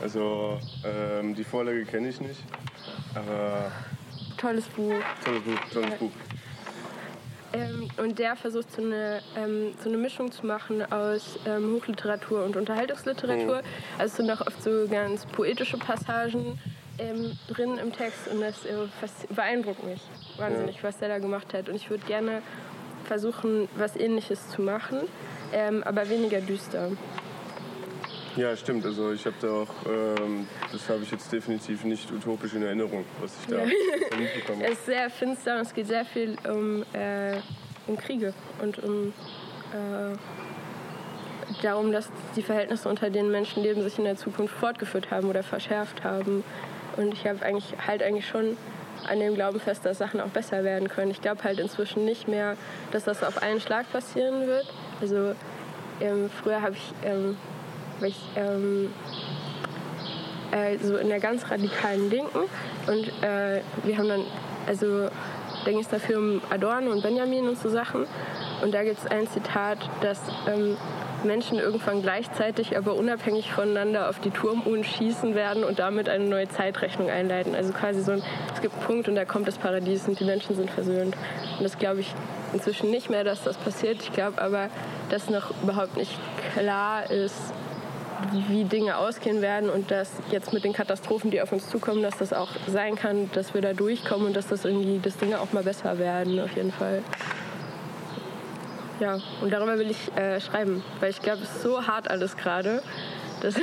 Also, 0.00 0.58
ähm, 0.84 1.34
die 1.34 1.42
Vorlage 1.42 1.84
kenne 1.84 2.08
ich 2.08 2.20
nicht. 2.20 2.40
Aber 3.14 3.72
Tolles 4.36 4.66
Buch. 4.66 4.92
tolles 5.24 5.42
Buch, 5.42 5.58
tolles 5.72 5.94
Buch. 5.98 6.10
Ähm, 7.52 7.88
und 7.96 8.18
der 8.18 8.36
versucht 8.36 8.70
so 8.72 8.82
eine, 8.82 9.20
ähm, 9.36 9.72
so 9.82 9.88
eine 9.88 9.98
Mischung 9.98 10.30
zu 10.30 10.44
machen 10.46 10.82
aus 10.92 11.38
ähm, 11.46 11.74
Hochliteratur 11.74 12.44
und 12.44 12.56
Unterhaltungsliteratur. 12.56 13.62
Also 13.98 14.12
es 14.12 14.16
sind 14.16 14.30
auch 14.30 14.46
oft 14.46 14.62
so 14.62 14.86
ganz 14.88 15.24
poetische 15.26 15.78
Passagen 15.78 16.58
ähm, 16.98 17.38
drin 17.48 17.78
im 17.78 17.92
Text 17.92 18.28
und 18.28 18.40
das 18.40 18.64
äh, 18.66 18.74
beeindruckt 19.34 19.84
mich 19.84 20.02
wahnsinnig, 20.36 20.82
was 20.82 20.98
der 20.98 21.08
da 21.08 21.18
gemacht 21.18 21.54
hat. 21.54 21.68
Und 21.68 21.76
ich 21.76 21.88
würde 21.88 22.04
gerne 22.06 22.42
versuchen, 23.04 23.68
was 23.76 23.96
Ähnliches 23.96 24.50
zu 24.50 24.60
machen, 24.60 25.00
ähm, 25.52 25.82
aber 25.84 26.08
weniger 26.10 26.40
düster. 26.40 26.90
Ja, 28.38 28.56
stimmt. 28.56 28.84
Also 28.86 29.10
ich 29.12 29.26
habe 29.26 29.34
da 29.40 29.48
auch, 29.48 29.68
ähm, 29.86 30.46
das 30.70 30.88
habe 30.88 31.02
ich 31.02 31.10
jetzt 31.10 31.32
definitiv 31.32 31.82
nicht 31.82 32.08
utopisch 32.12 32.54
in 32.54 32.62
Erinnerung, 32.62 33.04
was 33.20 33.32
ich 33.40 33.46
da 33.52 33.64
mitbekommen 34.16 34.60
Es 34.60 34.66
habe. 34.66 34.72
ist 34.74 34.86
sehr 34.86 35.10
finster 35.10 35.56
und 35.56 35.62
es 35.62 35.74
geht 35.74 35.88
sehr 35.88 36.04
viel 36.04 36.36
um, 36.48 36.82
äh, 36.92 37.38
um 37.88 37.96
Kriege 37.96 38.32
und 38.62 38.78
um 38.78 39.12
äh, 39.72 40.16
darum, 41.62 41.90
dass 41.90 42.10
die 42.36 42.42
Verhältnisse, 42.42 42.88
unter 42.88 43.10
denen 43.10 43.32
Menschen 43.32 43.64
leben, 43.64 43.82
sich 43.82 43.98
in 43.98 44.04
der 44.04 44.16
Zukunft 44.16 44.54
fortgeführt 44.54 45.10
haben 45.10 45.28
oder 45.28 45.42
verschärft 45.42 46.04
haben. 46.04 46.44
Und 46.96 47.14
ich 47.14 47.26
habe 47.26 47.44
eigentlich 47.44 47.74
halt 47.88 48.04
eigentlich 48.04 48.28
schon 48.28 48.56
an 49.08 49.18
dem 49.18 49.34
Glauben 49.34 49.58
fest, 49.58 49.84
dass 49.84 49.98
Sachen 49.98 50.20
auch 50.20 50.28
besser 50.28 50.62
werden 50.62 50.88
können. 50.88 51.10
Ich 51.10 51.20
glaube 51.20 51.42
halt 51.42 51.58
inzwischen 51.58 52.04
nicht 52.04 52.28
mehr, 52.28 52.56
dass 52.92 53.02
das 53.02 53.24
auf 53.24 53.42
einen 53.42 53.60
Schlag 53.60 53.90
passieren 53.90 54.46
wird. 54.46 54.72
Also 55.00 55.34
ähm, 56.00 56.30
früher 56.40 56.62
habe 56.62 56.74
ich, 56.74 56.92
ähm, 57.04 57.36
weil 58.00 58.10
ich 58.10 58.20
ähm, 58.36 58.92
äh, 60.50 60.78
so 60.78 60.96
in 60.96 61.08
der 61.08 61.20
ganz 61.20 61.50
radikalen 61.50 62.10
Linken. 62.10 62.38
Und 62.86 63.08
äh, 63.22 63.60
wir 63.84 63.98
haben 63.98 64.08
dann, 64.08 64.24
also 64.66 65.08
da 65.64 65.70
ging 65.70 65.80
es 65.80 65.88
dafür 65.88 66.18
um 66.18 66.40
Adorno 66.50 66.90
und 66.90 67.02
Benjamin 67.02 67.48
und 67.48 67.58
so 67.58 67.68
Sachen. 67.68 68.06
Und 68.62 68.72
da 68.72 68.82
gibt 68.82 68.98
es 68.98 69.06
ein 69.06 69.28
Zitat, 69.28 69.78
dass 70.00 70.20
ähm, 70.48 70.76
Menschen 71.24 71.58
irgendwann 71.58 72.02
gleichzeitig, 72.02 72.76
aber 72.76 72.94
unabhängig 72.94 73.52
voneinander 73.52 74.08
auf 74.08 74.20
die 74.20 74.30
Turmuhren 74.30 74.84
schießen 74.84 75.34
werden 75.34 75.64
und 75.64 75.78
damit 75.78 76.08
eine 76.08 76.24
neue 76.24 76.48
Zeitrechnung 76.48 77.10
einleiten. 77.10 77.54
Also 77.54 77.72
quasi 77.72 78.00
so 78.02 78.12
ein, 78.12 78.22
es 78.54 78.60
gibt 78.60 78.74
einen 78.74 78.84
Punkt 78.84 79.08
und 79.08 79.16
da 79.16 79.24
kommt 79.24 79.48
das 79.48 79.58
Paradies 79.58 80.06
und 80.08 80.18
die 80.18 80.24
Menschen 80.24 80.56
sind 80.56 80.70
versöhnt. 80.70 81.16
Und 81.58 81.64
das 81.64 81.78
glaube 81.78 82.00
ich 82.00 82.14
inzwischen 82.52 82.90
nicht 82.90 83.10
mehr, 83.10 83.24
dass 83.24 83.42
das 83.44 83.56
passiert. 83.56 84.02
Ich 84.02 84.12
glaube 84.12 84.40
aber, 84.40 84.68
dass 85.10 85.28
noch 85.28 85.50
überhaupt 85.62 85.96
nicht 85.96 86.12
klar 86.54 87.10
ist, 87.10 87.52
wie, 88.48 88.64
Dinge 88.64 88.96
ausgehen 88.96 89.42
werden 89.42 89.70
und 89.70 89.90
dass 89.90 90.10
jetzt 90.30 90.52
mit 90.52 90.64
den 90.64 90.72
Katastrophen, 90.72 91.30
die 91.30 91.40
auf 91.40 91.52
uns 91.52 91.68
zukommen, 91.68 92.02
dass 92.02 92.18
das 92.18 92.32
auch 92.32 92.50
sein 92.66 92.96
kann, 92.96 93.30
dass 93.32 93.54
wir 93.54 93.62
da 93.62 93.72
durchkommen 93.72 94.26
und 94.26 94.36
dass 94.36 94.48
das 94.48 94.64
irgendwie, 94.64 94.98
dass 94.98 95.16
Dinge 95.16 95.40
auch 95.40 95.52
mal 95.52 95.62
besser 95.62 95.98
werden, 95.98 96.40
auf 96.40 96.54
jeden 96.56 96.72
Fall. 96.72 97.02
Ja, 99.00 99.20
und 99.40 99.52
darüber 99.52 99.78
will 99.78 99.90
ich 99.90 100.16
äh, 100.16 100.40
schreiben, 100.40 100.82
weil 101.00 101.10
ich 101.10 101.20
glaube, 101.20 101.42
es 101.42 101.50
ist 101.50 101.62
so 101.62 101.86
hart 101.86 102.10
alles 102.10 102.36
gerade, 102.36 102.82
dass, 103.40 103.54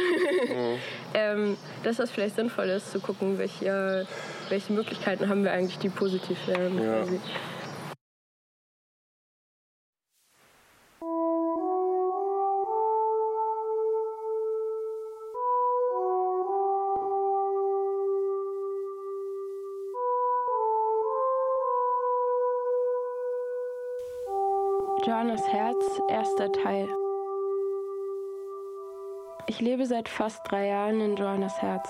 ähm, 1.13 1.57
dass 1.83 1.97
das 1.97 2.09
vielleicht 2.09 2.35
sinnvoll 2.35 2.65
ist, 2.65 2.91
zu 2.91 2.99
gucken, 2.99 3.37
welche, 3.37 4.07
welche 4.47 4.71
Möglichkeiten 4.71 5.27
haben 5.27 5.43
wir 5.43 5.51
eigentlich, 5.51 5.77
die 5.79 5.89
positiv 5.89 6.37
wären. 6.47 6.81
Ja. 6.81 7.03
Joannas 25.25 25.47
Herz, 25.51 26.01
erster 26.07 26.51
Teil. 26.51 26.87
Ich 29.47 29.59
lebe 29.59 29.87
seit 29.87 30.07
fast 30.07 30.39
drei 30.47 30.67
Jahren 30.67 31.01
in 31.01 31.15
Joannas 31.15 31.59
Herz. 31.63 31.89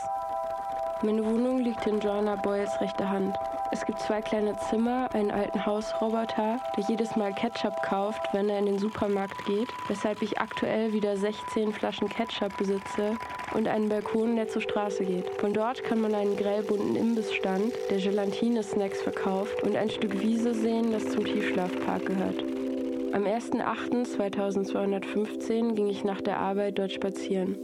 Meine 1.02 1.26
Wohnung 1.26 1.60
liegt 1.60 1.86
in 1.86 2.00
Joanna 2.00 2.38
Boyles 2.38 2.80
rechter 2.80 3.10
Hand. 3.10 3.36
Es 3.74 3.86
gibt 3.86 4.00
zwei 4.00 4.22
kleine 4.22 4.56
Zimmer, 4.70 5.10
einen 5.14 5.32
alten 5.32 5.66
Hausroboter, 5.66 6.62
der 6.78 6.84
jedes 6.88 7.18
Mal 7.18 7.34
Ketchup 7.34 7.74
kauft, 7.84 8.22
wenn 8.32 8.48
er 8.48 8.60
in 8.60 8.68
den 8.68 8.80
Supermarkt 8.80 9.44
geht, 9.46 9.68
weshalb 9.90 10.22
ich 10.22 10.40
aktuell 10.40 10.94
wieder 10.94 11.18
16 11.18 11.74
Flaschen 11.74 12.08
Ketchup 12.08 12.56
besitze 12.56 13.18
und 13.54 13.68
einen 13.68 13.90
Balkon, 13.90 14.38
der 14.38 14.48
zur 14.48 14.62
Straße 14.62 15.04
geht. 15.04 15.30
Von 15.42 15.52
dort 15.52 15.84
kann 15.84 16.00
man 16.00 16.16
einen 16.16 16.38
grellbunten 16.38 16.96
Imbissstand, 16.96 17.74
der 17.90 17.98
Gelatine-Snacks 17.98 19.02
verkauft, 19.02 19.62
und 19.64 19.76
ein 19.76 19.90
Stück 19.90 20.22
Wiese 20.22 20.54
sehen, 20.54 20.94
das 20.94 21.10
zum 21.10 21.26
Tiefschlafpark 21.26 22.06
gehört. 22.06 22.65
Am 23.16 23.24
1.8.2215 23.24 25.74
ging 25.74 25.88
ich 25.88 26.04
nach 26.04 26.20
der 26.20 26.38
Arbeit 26.38 26.78
dort 26.78 26.92
spazieren. 26.92 27.58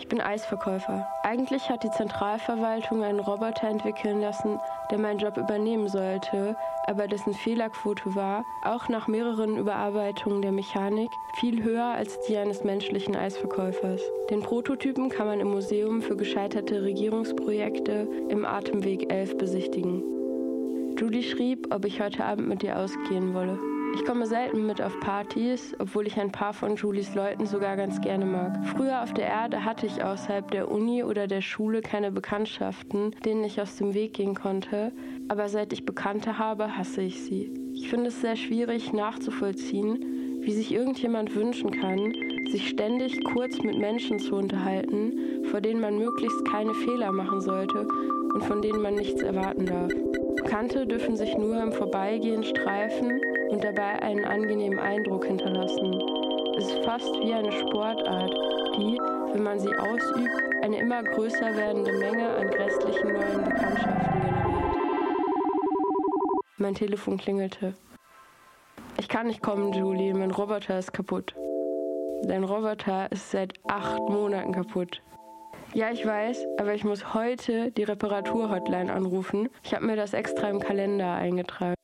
Ich 0.00 0.08
bin 0.08 0.20
Eisverkäufer. 0.20 1.06
Eigentlich 1.22 1.70
hat 1.70 1.84
die 1.84 1.92
Zentralverwaltung 1.92 3.04
einen 3.04 3.20
Roboter 3.20 3.68
entwickeln 3.68 4.20
lassen, 4.20 4.58
der 4.90 4.98
meinen 4.98 5.20
Job 5.20 5.36
übernehmen 5.36 5.86
sollte, 5.86 6.56
aber 6.88 7.06
dessen 7.06 7.34
Fehlerquote 7.34 8.16
war, 8.16 8.44
auch 8.64 8.88
nach 8.88 9.06
mehreren 9.06 9.56
Überarbeitungen 9.56 10.42
der 10.42 10.50
Mechanik, 10.50 11.10
viel 11.38 11.62
höher 11.62 11.84
als 11.84 12.18
die 12.22 12.36
eines 12.36 12.64
menschlichen 12.64 13.14
Eisverkäufers. 13.14 14.02
Den 14.28 14.40
Prototypen 14.40 15.08
kann 15.08 15.28
man 15.28 15.38
im 15.38 15.52
Museum 15.52 16.02
für 16.02 16.16
gescheiterte 16.16 16.82
Regierungsprojekte 16.82 18.08
im 18.28 18.44
Atemweg 18.44 19.12
11 19.12 19.38
besichtigen. 19.38 20.21
Julie 20.98 21.22
schrieb, 21.22 21.68
ob 21.74 21.84
ich 21.84 22.00
heute 22.00 22.24
Abend 22.24 22.48
mit 22.48 22.62
ihr 22.62 22.78
ausgehen 22.78 23.34
wolle. 23.34 23.58
Ich 23.94 24.04
komme 24.06 24.26
selten 24.26 24.66
mit 24.66 24.80
auf 24.80 24.98
Partys, 25.00 25.74
obwohl 25.78 26.06
ich 26.06 26.18
ein 26.18 26.32
paar 26.32 26.54
von 26.54 26.76
Julies 26.76 27.14
Leuten 27.14 27.44
sogar 27.44 27.76
ganz 27.76 28.00
gerne 28.00 28.24
mag. 28.24 28.58
Früher 28.74 29.02
auf 29.02 29.12
der 29.12 29.26
Erde 29.26 29.64
hatte 29.64 29.86
ich 29.86 30.02
außerhalb 30.02 30.50
der 30.50 30.70
Uni 30.70 31.04
oder 31.04 31.26
der 31.26 31.42
Schule 31.42 31.82
keine 31.82 32.10
Bekanntschaften, 32.10 33.10
denen 33.24 33.44
ich 33.44 33.60
aus 33.60 33.76
dem 33.76 33.92
Weg 33.92 34.14
gehen 34.14 34.34
konnte, 34.34 34.92
aber 35.28 35.48
seit 35.48 35.72
ich 35.72 35.84
Bekannte 35.84 36.38
habe, 36.38 36.76
hasse 36.76 37.02
ich 37.02 37.22
sie. 37.22 37.52
Ich 37.74 37.90
finde 37.90 38.08
es 38.08 38.20
sehr 38.20 38.36
schwierig 38.36 38.92
nachzuvollziehen, 38.92 40.40
wie 40.40 40.52
sich 40.52 40.72
irgendjemand 40.72 41.34
wünschen 41.34 41.70
kann, 41.70 42.12
sich 42.50 42.68
ständig 42.68 43.22
kurz 43.24 43.62
mit 43.62 43.78
Menschen 43.78 44.18
zu 44.18 44.36
unterhalten, 44.36 45.44
vor 45.50 45.60
denen 45.60 45.80
man 45.80 45.98
möglichst 45.98 46.44
keine 46.46 46.74
Fehler 46.74 47.12
machen 47.12 47.40
sollte 47.40 47.86
und 48.34 48.42
von 48.44 48.62
denen 48.62 48.82
man 48.82 48.94
nichts 48.94 49.22
erwarten 49.22 49.66
darf. 49.66 49.92
Bekannte 50.52 50.86
dürfen 50.86 51.16
sich 51.16 51.34
nur 51.38 51.62
im 51.62 51.72
Vorbeigehen 51.72 52.44
streifen 52.44 53.22
und 53.48 53.64
dabei 53.64 54.02
einen 54.02 54.26
angenehmen 54.26 54.78
Eindruck 54.78 55.24
hinterlassen. 55.24 55.98
Es 56.58 56.66
ist 56.66 56.84
fast 56.84 57.10
wie 57.22 57.32
eine 57.32 57.50
Sportart, 57.52 58.30
die, 58.76 58.98
wenn 59.32 59.42
man 59.44 59.58
sie 59.58 59.74
ausübt, 59.74 60.28
eine 60.62 60.78
immer 60.78 61.02
größer 61.04 61.56
werdende 61.56 61.94
Menge 61.94 62.28
an 62.36 62.50
grässlichen 62.50 63.14
neuen 63.14 63.44
Bekanntschaften 63.44 64.20
generiert. 64.20 64.76
Mein 66.58 66.74
Telefon 66.74 67.16
klingelte. 67.16 67.72
Ich 68.98 69.08
kann 69.08 69.28
nicht 69.28 69.40
kommen, 69.40 69.72
Julie, 69.72 70.12
mein 70.12 70.32
Roboter 70.32 70.78
ist 70.78 70.92
kaputt. 70.92 71.34
Dein 72.24 72.44
Roboter 72.44 73.10
ist 73.10 73.30
seit 73.30 73.54
acht 73.68 74.00
Monaten 74.00 74.52
kaputt. 74.52 75.00
Ja, 75.74 75.90
ich 75.90 76.04
weiß, 76.04 76.46
aber 76.58 76.74
ich 76.74 76.84
muss 76.84 77.14
heute 77.14 77.70
die 77.70 77.84
Reparatur-Hotline 77.84 78.92
anrufen. 78.92 79.48
Ich 79.62 79.74
habe 79.74 79.86
mir 79.86 79.96
das 79.96 80.12
extra 80.12 80.50
im 80.50 80.60
Kalender 80.60 81.14
eingetragen. 81.14 81.76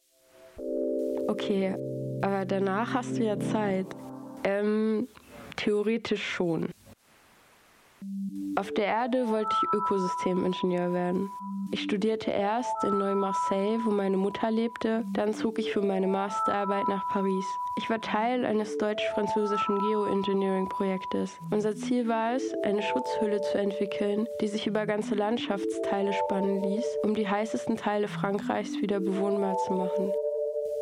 Okay, 1.27 1.75
aber 2.21 2.45
danach 2.45 2.93
hast 2.93 3.17
du 3.17 3.25
ja 3.25 3.41
Zeit. 3.41 3.87
Ähm, 4.45 5.09
theoretisch 5.57 6.23
schon. 6.23 6.69
Auf 8.59 8.73
der 8.73 8.87
Erde 8.87 9.29
wollte 9.29 9.55
ich 9.55 9.73
Ökosystemingenieur 9.73 10.93
werden. 10.93 11.31
Ich 11.71 11.83
studierte 11.83 12.33
erst 12.33 12.75
in 12.83 12.99
Neu-Marseille, 12.99 13.79
wo 13.85 13.93
meine 13.93 14.17
Mutter 14.17 14.51
lebte, 14.51 15.05
dann 15.13 15.33
zog 15.33 15.61
ich 15.61 15.73
für 15.73 15.81
meine 15.81 16.09
Masterarbeit 16.09 16.89
nach 16.89 17.07
Paris. 17.13 17.45
Ich 17.77 17.89
war 17.89 18.01
Teil 18.01 18.45
eines 18.45 18.77
deutsch-französischen 18.79 19.79
Geoengineering-Projektes. 19.79 21.39
Unser 21.53 21.77
Ziel 21.77 22.09
war 22.09 22.35
es, 22.35 22.53
eine 22.65 22.83
Schutzhülle 22.83 23.41
zu 23.43 23.59
entwickeln, 23.59 24.27
die 24.41 24.49
sich 24.49 24.67
über 24.67 24.87
ganze 24.87 25.15
Landschaftsteile 25.15 26.13
spannen 26.13 26.61
ließ, 26.61 26.85
um 27.05 27.15
die 27.15 27.29
heißesten 27.29 27.77
Teile 27.77 28.09
Frankreichs 28.09 28.83
wieder 28.83 28.99
bewohnbar 28.99 29.57
zu 29.59 29.73
machen. 29.73 30.13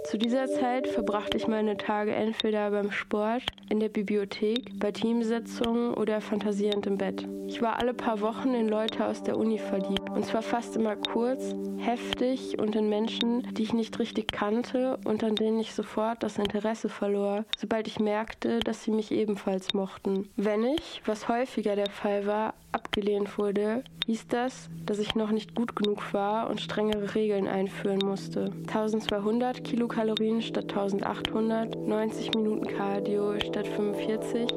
Zu 0.06 0.18
dieser 0.18 0.46
Zeit 0.46 0.86
verbrachte 0.86 1.36
ich 1.36 1.48
meine 1.48 1.76
Tage 1.76 2.14
entweder 2.14 2.70
beim 2.70 2.92
Sport, 2.92 3.42
in 3.70 3.80
der 3.80 3.88
Bibliothek, 3.88 4.78
bei 4.78 4.92
Teamsitzungen 4.92 5.94
oder 5.94 6.20
fantasierend 6.20 6.86
im 6.86 6.96
Bett. 6.96 7.26
Ich 7.48 7.60
war 7.60 7.80
alle 7.80 7.92
paar 7.92 8.20
Wochen 8.20 8.54
in 8.54 8.68
Leute 8.68 9.04
aus 9.04 9.24
der 9.24 9.36
Uni 9.36 9.58
verliebt. 9.58 10.08
Und 10.10 10.24
zwar 10.24 10.42
fast 10.42 10.76
immer 10.76 10.94
kurz, 10.94 11.56
heftig 11.78 12.56
und 12.60 12.76
in 12.76 12.88
Menschen, 12.88 13.52
die 13.54 13.64
ich 13.64 13.72
nicht 13.72 13.98
richtig 13.98 14.30
kannte 14.30 14.96
und 15.04 15.24
an 15.24 15.34
denen 15.34 15.58
ich 15.58 15.74
sofort 15.74 16.22
das 16.22 16.38
Interesse 16.38 16.88
verlor, 16.88 17.44
sobald 17.58 17.88
ich 17.88 17.98
merkte, 17.98 18.60
dass 18.60 18.84
sie 18.84 18.92
mich 18.92 19.10
ebenfalls 19.10 19.74
mochten. 19.74 20.28
Wenn 20.36 20.62
ich, 20.64 21.02
was 21.04 21.28
häufiger 21.28 21.74
der 21.74 21.90
Fall 21.90 22.26
war, 22.26 22.54
abgelehnt 22.76 23.38
wurde, 23.38 23.82
hieß 24.04 24.28
das, 24.28 24.68
dass 24.84 24.98
ich 24.98 25.14
noch 25.14 25.30
nicht 25.30 25.54
gut 25.54 25.74
genug 25.74 26.12
war 26.12 26.50
und 26.50 26.60
strengere 26.60 27.14
Regeln 27.14 27.48
einführen 27.48 28.00
musste. 28.04 28.52
1200 28.68 29.64
Kilokalorien 29.64 30.42
statt 30.42 30.64
1800, 30.64 31.74
90 31.74 32.34
Minuten 32.34 32.66
Cardio 32.66 33.40
statt 33.40 33.66
45, 33.66 34.48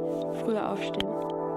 früher 0.43 0.69
aufstehen. 0.69 1.09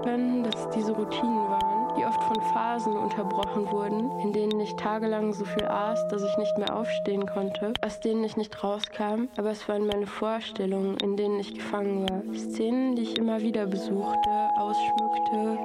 Können, 0.03 0.43
dass 0.43 0.65
es 0.65 0.69
diese 0.69 0.93
Routinen 0.93 1.49
waren, 1.49 1.72
die 1.97 2.05
oft 2.05 2.23
von 2.23 2.41
Phasen 2.53 2.93
unterbrochen 2.93 3.71
wurden, 3.71 4.19
in 4.19 4.33
denen 4.33 4.59
ich 4.59 4.75
tagelang 4.75 5.33
so 5.33 5.45
viel 5.45 5.65
aß, 5.65 6.07
dass 6.07 6.23
ich 6.23 6.37
nicht 6.37 6.57
mehr 6.57 6.75
aufstehen 6.75 7.25
konnte, 7.25 7.73
aus 7.81 7.99
denen 7.99 8.23
ich 8.23 8.37
nicht 8.37 8.63
rauskam, 8.63 9.27
aber 9.37 9.51
es 9.51 9.67
waren 9.67 9.87
meine 9.87 10.07
Vorstellungen, 10.07 10.97
in 10.97 11.17
denen 11.17 11.39
ich 11.39 11.53
gefangen 11.53 12.07
war. 12.09 12.21
Szenen, 12.35 12.95
die 12.95 13.03
ich 13.03 13.17
immer 13.17 13.41
wieder 13.41 13.65
besuchte, 13.65 14.29
ausschmückte, 14.57 15.57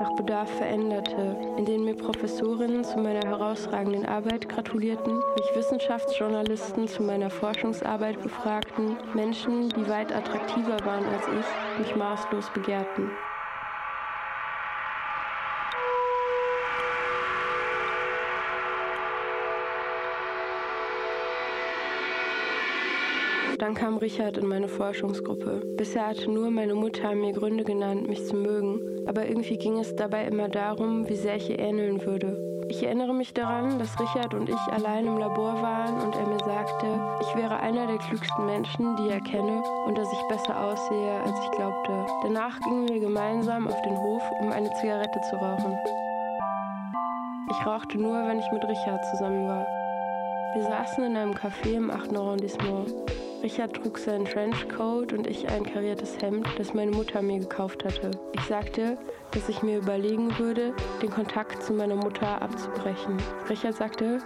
nach 0.00 0.12
Bedarf 0.16 0.50
veränderte, 0.50 1.36
in 1.56 1.64
denen 1.64 1.84
mir 1.84 1.94
Professorinnen 1.94 2.84
zu 2.84 2.98
meiner 2.98 3.26
herausragenden 3.26 4.06
Arbeit 4.06 4.48
gratulierten, 4.48 5.14
mich 5.14 5.54
Wissenschaftsjournalisten 5.54 6.88
zu 6.88 7.02
meiner 7.02 7.30
Forschungsarbeit 7.30 8.20
befragten, 8.20 8.96
Menschen, 9.14 9.68
die 9.70 9.88
weit 9.88 10.14
attraktiver 10.14 10.84
waren 10.84 11.04
als 11.06 11.26
ich, 11.28 11.80
mich 11.86 11.96
maßlos 11.96 12.50
begehrten. 12.52 13.10
Dann 23.64 23.72
kam 23.72 23.96
Richard 23.96 24.36
in 24.36 24.46
meine 24.46 24.68
Forschungsgruppe. 24.68 25.62
Bisher 25.78 26.08
hatte 26.08 26.30
nur 26.30 26.50
meine 26.50 26.74
Mutter 26.74 27.14
mir 27.14 27.32
Gründe 27.32 27.64
genannt, 27.64 28.06
mich 28.06 28.22
zu 28.26 28.36
mögen, 28.36 28.78
aber 29.06 29.26
irgendwie 29.26 29.56
ging 29.56 29.78
es 29.78 29.96
dabei 29.96 30.26
immer 30.26 30.50
darum, 30.50 31.08
wie 31.08 31.16
sehr 31.16 31.36
ich 31.36 31.48
ihr 31.48 31.58
ähneln 31.58 32.04
würde. 32.04 32.36
Ich 32.68 32.82
erinnere 32.82 33.14
mich 33.14 33.32
daran, 33.32 33.78
dass 33.78 33.98
Richard 33.98 34.34
und 34.34 34.50
ich 34.50 34.60
allein 34.70 35.06
im 35.06 35.16
Labor 35.16 35.62
waren 35.62 35.98
und 36.04 36.14
er 36.14 36.26
mir 36.26 36.40
sagte, 36.40 36.86
ich 37.22 37.36
wäre 37.36 37.58
einer 37.58 37.86
der 37.86 37.96
klügsten 37.96 38.44
Menschen, 38.44 38.96
die 38.96 39.08
er 39.08 39.22
kenne 39.22 39.62
und 39.86 39.96
dass 39.96 40.12
ich 40.12 40.28
besser 40.28 40.60
aussehe, 40.60 41.22
als 41.22 41.40
ich 41.42 41.50
glaubte. 41.52 42.04
Danach 42.22 42.60
gingen 42.60 42.86
wir 42.90 43.00
gemeinsam 43.00 43.66
auf 43.66 43.80
den 43.80 43.96
Hof, 43.96 44.22
um 44.42 44.52
eine 44.52 44.70
Zigarette 44.74 45.20
zu 45.30 45.36
rauchen. 45.36 45.74
Ich 47.50 47.66
rauchte 47.66 47.96
nur, 47.96 48.28
wenn 48.28 48.40
ich 48.40 48.52
mit 48.52 48.62
Richard 48.62 49.02
zusammen 49.06 49.48
war. 49.48 49.66
Wir 50.54 50.62
saßen 50.62 51.02
in 51.02 51.16
einem 51.16 51.34
Café 51.34 51.74
im 51.74 51.90
8. 51.90 52.14
Arrondissement. 52.16 52.88
Richard 53.42 53.74
trug 53.74 53.98
seinen 53.98 54.24
Trenchcoat 54.24 55.12
und 55.12 55.26
ich 55.26 55.48
ein 55.48 55.64
kariertes 55.64 56.16
Hemd, 56.22 56.46
das 56.56 56.72
meine 56.74 56.92
Mutter 56.92 57.22
mir 57.22 57.40
gekauft 57.40 57.84
hatte. 57.84 58.12
Ich 58.34 58.42
sagte, 58.42 58.96
dass 59.32 59.48
ich 59.48 59.64
mir 59.64 59.78
überlegen 59.78 60.38
würde, 60.38 60.72
den 61.02 61.10
Kontakt 61.10 61.60
zu 61.60 61.72
meiner 61.72 61.96
Mutter 61.96 62.40
abzubrechen. 62.40 63.16
Richard 63.50 63.74
sagte, 63.74 64.20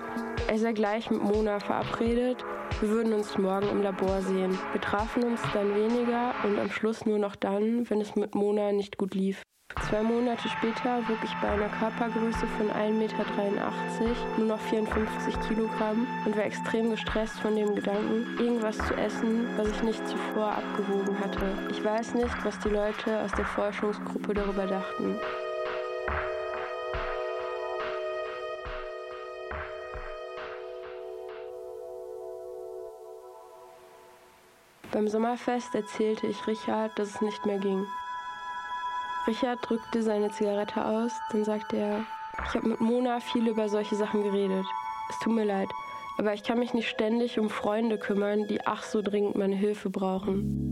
er 0.48 0.58
sei 0.58 0.72
gleich 0.74 1.10
mit 1.10 1.22
Mona 1.22 1.60
verabredet, 1.60 2.44
wir 2.80 2.90
würden 2.90 3.14
uns 3.14 3.38
morgen 3.38 3.70
im 3.70 3.80
Labor 3.80 4.20
sehen. 4.20 4.58
Wir 4.72 4.82
trafen 4.82 5.24
uns 5.24 5.40
dann 5.54 5.74
weniger 5.74 6.34
und 6.44 6.58
am 6.58 6.70
Schluss 6.70 7.06
nur 7.06 7.18
noch 7.18 7.36
dann, 7.36 7.88
wenn 7.88 8.02
es 8.02 8.16
mit 8.16 8.34
Mona 8.34 8.72
nicht 8.72 8.98
gut 8.98 9.14
lief. 9.14 9.42
Zwei 9.88 10.02
Monate 10.02 10.48
später 10.48 10.98
wog 11.08 11.18
ich 11.22 11.34
bei 11.40 11.48
einer 11.48 11.68
Körpergröße 11.68 12.46
von 12.58 12.70
1,83 12.70 12.90
Meter 12.92 13.24
nur 14.36 14.46
noch 14.46 14.60
54 14.60 15.40
Kilogramm 15.46 16.06
und 16.26 16.36
war 16.36 16.44
extrem 16.44 16.90
gestresst 16.90 17.38
von 17.40 17.54
dem 17.54 17.74
Gedanken, 17.74 18.38
irgendwas 18.38 18.76
zu 18.76 18.94
essen, 18.94 19.46
was 19.56 19.68
ich 19.68 19.82
nicht 19.82 20.06
zuvor 20.08 20.52
abgewogen 20.52 21.18
hatte. 21.20 21.52
Ich 21.70 21.82
weiß 21.82 22.14
nicht, 22.14 22.44
was 22.44 22.58
die 22.60 22.68
Leute 22.68 23.20
aus 23.22 23.32
der 23.32 23.44
Forschungsgruppe 23.44 24.34
darüber 24.34 24.66
dachten. 24.66 25.18
Beim 34.92 35.08
Sommerfest 35.08 35.74
erzählte 35.74 36.26
ich 36.26 36.46
Richard, 36.46 36.98
dass 36.98 37.14
es 37.14 37.20
nicht 37.20 37.46
mehr 37.46 37.58
ging. 37.58 37.86
Richard 39.28 39.58
drückte 39.68 40.02
seine 40.02 40.30
Zigarette 40.30 40.82
aus, 40.86 41.12
dann 41.30 41.44
sagte 41.44 41.76
er, 41.76 42.00
ich 42.48 42.54
habe 42.54 42.66
mit 42.66 42.80
Mona 42.80 43.20
viel 43.20 43.46
über 43.46 43.68
solche 43.68 43.94
Sachen 43.94 44.22
geredet. 44.22 44.64
Es 45.10 45.18
tut 45.18 45.34
mir 45.34 45.44
leid, 45.44 45.68
aber 46.16 46.32
ich 46.32 46.42
kann 46.42 46.58
mich 46.58 46.72
nicht 46.72 46.88
ständig 46.88 47.38
um 47.38 47.50
Freunde 47.50 47.98
kümmern, 47.98 48.46
die 48.48 48.66
ach 48.66 48.82
so 48.82 49.02
dringend 49.02 49.36
meine 49.36 49.54
Hilfe 49.54 49.90
brauchen. 49.90 50.64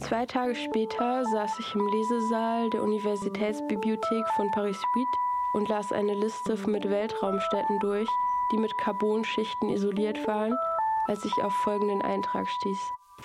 Zwei 0.00 0.26
Tage 0.26 0.54
später 0.54 1.24
saß 1.24 1.58
ich 1.58 1.74
im 1.74 1.86
Lesesaal 1.86 2.68
der 2.68 2.82
Universitätsbibliothek 2.82 4.28
von 4.36 4.50
Paris 4.50 4.76
8 4.76 4.84
und 5.54 5.70
las 5.70 5.90
eine 5.90 6.12
Liste 6.12 6.58
mit 6.68 6.90
Weltraumstädten 6.90 7.78
durch, 7.80 8.08
die 8.52 8.58
mit 8.58 8.76
Carbonschichten 8.76 9.70
isoliert 9.70 10.28
waren 10.28 10.54
als 11.06 11.24
ich 11.24 11.32
auf 11.42 11.52
folgenden 11.64 12.02
Eintrag 12.02 12.48
stieß. 12.48 12.78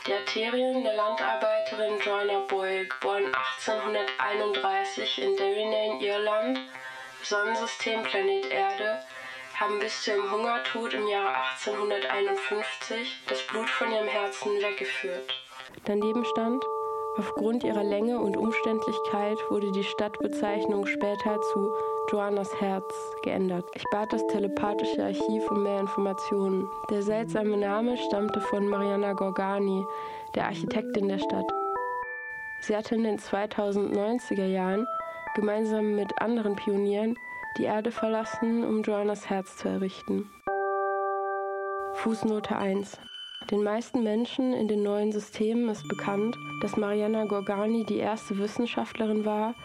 Die 0.06 0.14
Arterien 0.14 0.84
der 0.84 0.96
Landarbeiterin 0.96 2.00
Joanna 2.00 2.46
Boyle, 2.48 2.88
geboren 2.88 3.26
1831 3.26 5.22
in 5.22 5.36
Derrynane, 5.36 6.02
Irland, 6.02 6.60
Sonnensystem 7.24 8.04
Planet 8.04 8.46
Erde, 8.46 9.00
haben 9.60 9.80
bis 9.80 10.04
zu 10.04 10.12
ihrem 10.12 10.32
Hungertod 10.32 10.94
im 10.94 11.08
Jahre 11.08 11.36
1851 11.36 13.24
das 13.28 13.46
Blut 13.48 13.70
von 13.70 13.92
ihrem 13.92 14.08
Herzen 14.08 14.52
weggeführt. 14.62 15.34
Daneben 15.84 16.24
stand, 16.24 16.64
aufgrund 17.18 17.66
ihrer 17.66 17.84
Länge 17.84 18.20
und 18.20 18.38
Umständlichkeit 18.38 19.38
wurde 19.50 19.72
die 19.74 19.84
Stadtbezeichnung 19.84 20.86
später 20.86 21.42
zu 21.42 21.74
Joannas 22.12 22.50
Herz 22.60 22.86
geändert. 23.24 23.66
Ich 23.76 23.84
bat 23.92 24.12
das 24.12 24.26
telepathische 24.28 25.04
Archiv 25.04 25.52
um 25.52 25.64
mehr 25.64 25.80
Informationen. 25.80 26.68
Der 26.90 27.04
seltsame 27.04 27.56
Name 27.56 27.98
stammte 27.98 28.42
von 28.42 28.68
Mariana 28.68 29.14
Gorgani, 29.14 29.86
der 30.34 30.46
Architektin 30.46 31.08
der 31.08 31.20
Stadt. 31.20 31.46
Sie 32.62 32.76
hatte 32.76 32.96
in 32.96 33.04
den 33.04 33.20
2090er 33.20 34.46
Jahren 34.46 34.88
gemeinsam 35.36 35.96
mit 35.96 36.20
anderen 36.20 36.56
Pionieren 36.56 37.16
die 37.58 37.66
Erde 37.66 37.92
verlassen, 37.92 38.64
um 38.64 38.82
Joannas 38.82 39.30
Herz 39.30 39.58
zu 39.58 39.70
errichten. 39.70 40.30
Fußnote 41.94 42.56
1 42.56 43.00
den 43.52 43.64
meisten 43.64 44.04
Menschen 44.04 44.54
in 44.54 44.68
den 44.68 44.84
neuen 44.84 45.12
Systemen 45.12 45.70
ist 45.70 45.88
bekannt, 45.88 46.38
dass 46.62 46.78
Mariana 46.78 47.26
Gorgani 47.26 47.84
die 47.84 47.98
erste 47.98 48.38
Wissenschaftlerin 48.38 49.26
war, 49.26 49.56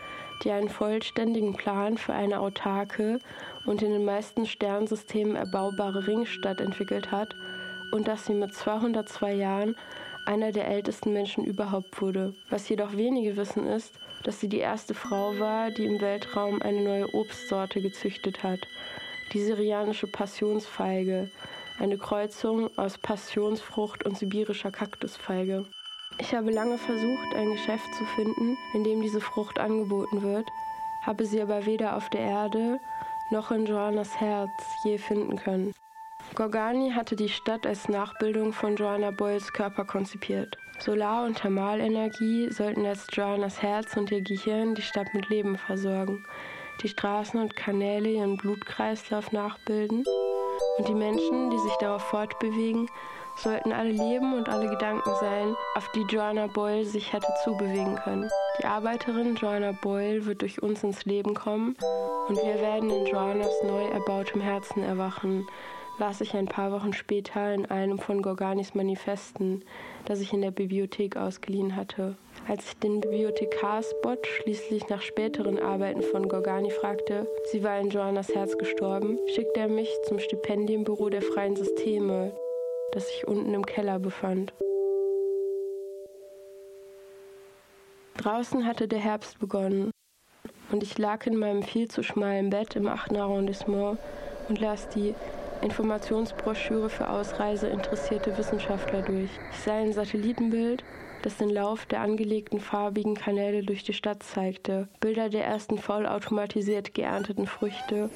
die 0.42 0.50
einen 0.50 0.68
vollständigen 0.68 1.54
Plan 1.54 1.96
für 1.96 2.12
eine 2.12 2.40
autarke 2.40 3.18
und 3.64 3.82
in 3.82 3.92
den 3.92 4.04
meisten 4.04 4.46
Sternsystemen 4.46 5.36
erbaubare 5.36 6.06
Ringstadt 6.06 6.60
entwickelt 6.60 7.10
hat 7.12 7.34
und 7.92 8.08
dass 8.08 8.26
sie 8.26 8.34
mit 8.34 8.52
202 8.54 9.34
Jahren 9.34 9.76
einer 10.26 10.52
der 10.52 10.68
ältesten 10.68 11.12
Menschen 11.12 11.44
überhaupt 11.44 12.00
wurde. 12.00 12.34
Was 12.50 12.68
jedoch 12.68 12.96
wenige 12.96 13.36
wissen 13.36 13.66
ist, 13.66 13.94
dass 14.22 14.40
sie 14.40 14.48
die 14.48 14.58
erste 14.58 14.94
Frau 14.94 15.38
war, 15.38 15.70
die 15.70 15.84
im 15.84 16.00
Weltraum 16.00 16.62
eine 16.62 16.80
neue 16.80 17.14
Obstsorte 17.14 17.80
gezüchtet 17.80 18.42
hat, 18.42 18.60
die 19.32 19.42
syrianische 19.42 20.06
Passionsfeige, 20.06 21.30
eine 21.78 21.98
Kreuzung 21.98 22.70
aus 22.78 22.98
Passionsfrucht 22.98 24.04
und 24.04 24.16
sibirischer 24.16 24.70
Kaktusfeige. 24.70 25.64
Ich 26.18 26.34
habe 26.34 26.50
lange 26.50 26.78
versucht, 26.78 27.34
ein 27.34 27.50
Geschäft 27.52 27.92
zu 27.94 28.04
finden, 28.04 28.56
in 28.72 28.84
dem 28.84 29.02
diese 29.02 29.20
Frucht 29.20 29.58
angeboten 29.58 30.22
wird, 30.22 30.48
habe 31.02 31.26
sie 31.26 31.42
aber 31.42 31.66
weder 31.66 31.96
auf 31.96 32.08
der 32.08 32.20
Erde 32.20 32.80
noch 33.30 33.50
in 33.50 33.66
Joannas 33.66 34.20
Herz 34.20 34.50
je 34.84 34.98
finden 34.98 35.36
können. 35.36 35.74
Gorgani 36.34 36.92
hatte 36.92 37.16
die 37.16 37.28
Stadt 37.28 37.66
als 37.66 37.88
Nachbildung 37.88 38.52
von 38.52 38.76
Joanna 38.76 39.10
Boyles 39.10 39.52
Körper 39.52 39.84
konzipiert. 39.84 40.56
Solar- 40.78 41.24
und 41.24 41.38
Thermalenergie 41.38 42.50
sollten 42.50 42.86
als 42.86 43.06
Joannas 43.12 43.62
Herz 43.62 43.96
und 43.96 44.10
ihr 44.10 44.22
Gehirn 44.22 44.74
die 44.74 44.82
Stadt 44.82 45.14
mit 45.14 45.28
Leben 45.28 45.56
versorgen, 45.56 46.24
die 46.82 46.88
Straßen 46.88 47.40
und 47.40 47.56
Kanäle 47.56 48.08
ihren 48.08 48.36
Blutkreislauf 48.36 49.32
nachbilden 49.32 50.04
und 50.78 50.88
die 50.88 50.94
Menschen, 50.94 51.50
die 51.50 51.58
sich 51.58 51.74
darauf 51.80 52.02
fortbewegen, 52.02 52.88
sollten 53.36 53.72
alle 53.72 53.90
Leben 53.90 54.34
und 54.34 54.48
alle 54.48 54.68
Gedanken 54.68 55.10
sein, 55.20 55.54
auf 55.74 55.90
die 55.92 56.02
Joanna 56.02 56.46
Boyle 56.46 56.84
sich 56.84 57.12
hätte 57.12 57.26
zubewegen 57.42 57.96
können. 57.96 58.28
Die 58.60 58.64
Arbeiterin 58.64 59.34
Joanna 59.34 59.72
Boyle 59.72 60.24
wird 60.26 60.42
durch 60.42 60.62
uns 60.62 60.84
ins 60.84 61.04
Leben 61.04 61.34
kommen 61.34 61.76
und 62.28 62.36
wir 62.36 62.60
werden 62.60 62.90
in 62.90 63.06
Joannas 63.06 63.52
neu 63.64 63.84
erbautem 63.88 64.40
Herzen 64.40 64.82
erwachen, 64.82 65.46
las 65.98 66.20
ich 66.20 66.34
ein 66.34 66.46
paar 66.46 66.72
Wochen 66.72 66.92
später 66.92 67.52
in 67.52 67.66
einem 67.66 67.98
von 67.98 68.22
Gorganis 68.22 68.74
Manifesten, 68.74 69.64
das 70.04 70.20
ich 70.20 70.32
in 70.32 70.42
der 70.42 70.50
Bibliothek 70.50 71.16
ausgeliehen 71.16 71.76
hatte. 71.76 72.16
Als 72.46 72.66
ich 72.66 72.78
den 72.78 73.00
Bibliothekarsbot 73.00 74.26
schließlich 74.26 74.88
nach 74.90 75.00
späteren 75.00 75.58
Arbeiten 75.58 76.02
von 76.02 76.28
Gorgani 76.28 76.70
fragte, 76.70 77.26
sie 77.50 77.64
war 77.64 77.80
in 77.80 77.88
Joannas 77.88 78.34
Herz 78.34 78.58
gestorben, 78.58 79.18
schickte 79.34 79.60
er 79.60 79.68
mich 79.68 79.88
zum 80.06 80.18
Stipendienbüro 80.18 81.08
der 81.08 81.22
freien 81.22 81.56
Systeme, 81.56 82.36
das 82.92 83.08
sich 83.08 83.26
unten 83.26 83.54
im 83.54 83.64
Keller 83.64 83.98
befand. 83.98 84.52
Draußen 88.18 88.66
hatte 88.66 88.88
der 88.88 89.00
Herbst 89.00 89.38
begonnen 89.38 89.90
und 90.70 90.82
ich 90.82 90.98
lag 90.98 91.26
in 91.26 91.36
meinem 91.36 91.62
viel 91.62 91.88
zu 91.88 92.02
schmalen 92.02 92.50
Bett 92.50 92.76
im 92.76 92.86
8. 92.88 93.16
Arrondissement 93.16 93.98
und 94.50 94.60
las 94.60 94.90
die 94.90 95.14
Informationsbroschüre 95.62 96.90
für 96.90 97.08
Ausreiseinteressierte 97.08 98.36
Wissenschaftler 98.36 99.00
durch. 99.00 99.30
Ich 99.50 99.60
sah 99.60 99.76
ein 99.76 99.94
Satellitenbild, 99.94 100.84
das 101.24 101.38
den 101.38 101.48
Lauf 101.48 101.86
der 101.86 102.00
angelegten 102.00 102.60
farbigen 102.60 103.14
Kanäle 103.14 103.62
durch 103.62 103.82
die 103.82 103.94
Stadt 103.94 104.22
zeigte, 104.22 104.88
Bilder 105.00 105.30
der 105.30 105.44
ersten 105.44 105.78
vollautomatisiert 105.78 106.92
geernteten 106.92 107.46
Früchte, 107.46 108.10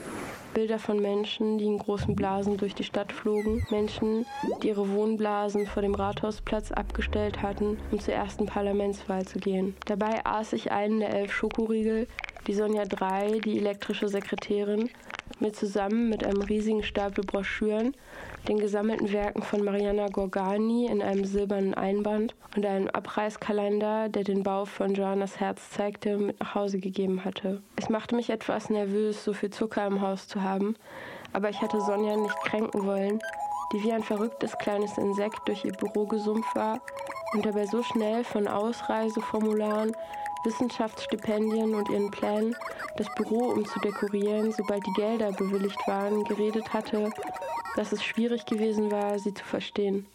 Bilder 0.52 0.78
von 0.78 1.00
Menschen, 1.00 1.56
die 1.56 1.64
in 1.64 1.78
großen 1.78 2.14
Blasen 2.14 2.58
durch 2.58 2.74
die 2.74 2.84
Stadt 2.84 3.12
flogen, 3.12 3.64
Menschen, 3.70 4.26
die 4.62 4.68
ihre 4.68 4.90
Wohnblasen 4.90 5.66
vor 5.66 5.82
dem 5.82 5.94
Rathausplatz 5.94 6.70
abgestellt 6.70 7.40
hatten, 7.40 7.78
um 7.90 7.98
zur 7.98 8.14
ersten 8.14 8.44
Parlamentswahl 8.44 9.24
zu 9.24 9.38
gehen. 9.38 9.74
Dabei 9.86 10.24
aß 10.26 10.52
ich 10.52 10.70
einen 10.70 11.00
der 11.00 11.14
elf 11.14 11.32
Schokoriegel, 11.32 12.08
die 12.46 12.54
Sonja 12.54 12.84
3, 12.84 13.40
die 13.40 13.58
elektrische 13.58 14.08
Sekretärin, 14.08 14.90
mir 15.40 15.52
zusammen 15.52 16.08
mit 16.08 16.24
einem 16.24 16.42
riesigen 16.42 16.82
Stapel 16.82 17.24
Broschüren, 17.24 17.94
den 18.48 18.58
gesammelten 18.58 19.12
Werken 19.12 19.42
von 19.42 19.64
Mariana 19.64 20.08
Gorgani 20.08 20.86
in 20.86 21.02
einem 21.02 21.24
silbernen 21.24 21.74
Einband 21.74 22.34
und 22.56 22.64
einem 22.64 22.88
Abreißkalender, 22.88 24.08
der 24.08 24.24
den 24.24 24.42
Bau 24.42 24.64
von 24.64 24.94
Joannas 24.94 25.40
Herz 25.40 25.70
zeigte, 25.70 26.16
mit 26.16 26.40
nach 26.40 26.54
Hause 26.54 26.78
gegeben 26.78 27.24
hatte. 27.24 27.62
Es 27.76 27.88
machte 27.88 28.14
mich 28.14 28.30
etwas 28.30 28.70
nervös, 28.70 29.24
so 29.24 29.32
viel 29.32 29.50
Zucker 29.50 29.86
im 29.86 30.00
Haus 30.00 30.28
zu 30.28 30.42
haben, 30.42 30.76
aber 31.32 31.50
ich 31.50 31.60
hatte 31.60 31.80
Sonja 31.80 32.16
nicht 32.16 32.36
kränken 32.44 32.86
wollen, 32.86 33.18
die 33.72 33.82
wie 33.82 33.92
ein 33.92 34.02
verrücktes 34.02 34.56
kleines 34.58 34.96
Insekt 34.96 35.40
durch 35.46 35.64
ihr 35.64 35.72
Büro 35.72 36.06
gesummt 36.06 36.46
war 36.54 36.80
und 37.34 37.44
dabei 37.44 37.66
so 37.66 37.82
schnell 37.82 38.24
von 38.24 38.48
Ausreiseformularen 38.48 39.92
Wissenschaftsstipendien 40.44 41.74
und 41.74 41.88
ihren 41.88 42.10
Plänen, 42.10 42.54
das 42.96 43.06
Büro 43.14 43.52
umzudekorieren, 43.52 44.52
sobald 44.52 44.86
die 44.86 44.92
Gelder 44.92 45.32
bewilligt 45.32 45.78
waren, 45.86 46.24
geredet 46.24 46.72
hatte, 46.72 47.10
dass 47.76 47.92
es 47.92 48.02
schwierig 48.02 48.46
gewesen 48.46 48.90
war, 48.90 49.18
sie 49.18 49.34
zu 49.34 49.44
verstehen. 49.44 50.06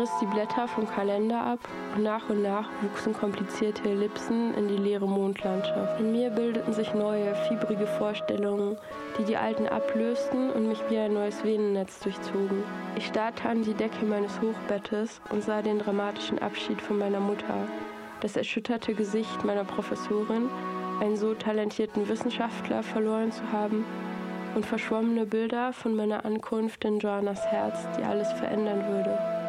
Riss 0.00 0.10
die 0.18 0.26
Blätter 0.26 0.66
vom 0.66 0.88
Kalender 0.88 1.42
ab 1.42 1.58
und 1.94 2.02
nach 2.02 2.26
und 2.30 2.40
nach 2.40 2.70
wuchsen 2.80 3.12
komplizierte 3.12 3.86
Ellipsen 3.86 4.54
in 4.54 4.66
die 4.66 4.78
leere 4.78 5.06
Mondlandschaft. 5.06 6.00
In 6.00 6.12
mir 6.12 6.30
bildeten 6.30 6.72
sich 6.72 6.94
neue, 6.94 7.34
fiebrige 7.46 7.86
Vorstellungen, 7.86 8.78
die 9.18 9.24
die 9.24 9.36
alten 9.36 9.68
ablösten 9.68 10.48
und 10.52 10.68
mich 10.68 10.78
wie 10.88 10.96
ein 10.96 11.12
neues 11.12 11.44
Venennetz 11.44 12.00
durchzogen. 12.00 12.62
Ich 12.96 13.08
starrte 13.08 13.46
an 13.46 13.62
die 13.62 13.74
Decke 13.74 14.06
meines 14.06 14.40
Hochbettes 14.40 15.20
und 15.28 15.42
sah 15.42 15.60
den 15.60 15.80
dramatischen 15.80 16.38
Abschied 16.38 16.80
von 16.80 16.96
meiner 16.96 17.20
Mutter, 17.20 17.68
das 18.22 18.36
erschütterte 18.36 18.94
Gesicht 18.94 19.44
meiner 19.44 19.64
Professorin, 19.64 20.48
einen 21.02 21.18
so 21.18 21.34
talentierten 21.34 22.08
Wissenschaftler 22.08 22.82
verloren 22.82 23.32
zu 23.32 23.42
haben 23.52 23.84
und 24.54 24.64
verschwommene 24.64 25.26
Bilder 25.26 25.74
von 25.74 25.94
meiner 25.94 26.24
Ankunft 26.24 26.86
in 26.86 27.00
Joannas 27.00 27.44
Herz, 27.48 27.86
die 27.98 28.02
alles 28.02 28.32
verändern 28.32 28.82
würde. 28.88 29.39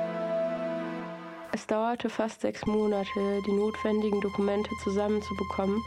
Es 1.54 1.68
dauerte 1.68 2.10
fast 2.10 2.40
sechs 2.40 2.66
Monate, 2.66 3.42
die 3.46 3.52
notwendigen 3.52 4.22
Dokumente 4.22 4.70
zusammenzubekommen, 4.84 5.84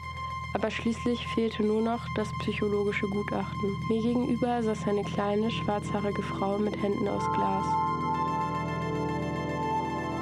aber 0.53 0.71
schließlich 0.71 1.27
fehlte 1.29 1.63
nur 1.63 1.81
noch 1.81 2.07
das 2.17 2.29
psychologische 2.41 3.09
Gutachten. 3.09 3.75
Mir 3.89 4.03
gegenüber 4.03 4.63
saß 4.63 4.87
eine 4.87 5.03
kleine, 5.05 5.51
schwarzhaarige 5.51 6.23
Frau 6.23 6.59
mit 6.59 6.77
Händen 6.83 7.09
aus 7.09 7.25
Glas. 7.33 7.65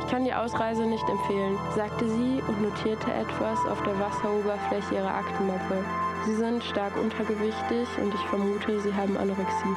Ich 0.05 0.11
kann 0.13 0.25
die 0.25 0.33
Ausreise 0.33 0.87
nicht 0.87 1.09
empfehlen, 1.09 1.59
sagte 1.75 2.09
sie 2.09 2.41
und 2.47 2.63
notierte 2.63 3.13
etwas 3.13 3.59
auf 3.67 3.83
der 3.83 3.99
Wasseroberfläche 3.99 4.95
ihrer 4.95 5.15
Aktenmappe. 5.15 5.85
Sie 6.25 6.37
sind 6.37 6.63
stark 6.63 6.97
untergewichtig 6.97 7.89
und 8.01 8.15
ich 8.15 8.29
vermute, 8.29 8.81
sie 8.81 8.95
haben 8.95 9.17
Anorexie. 9.17 9.77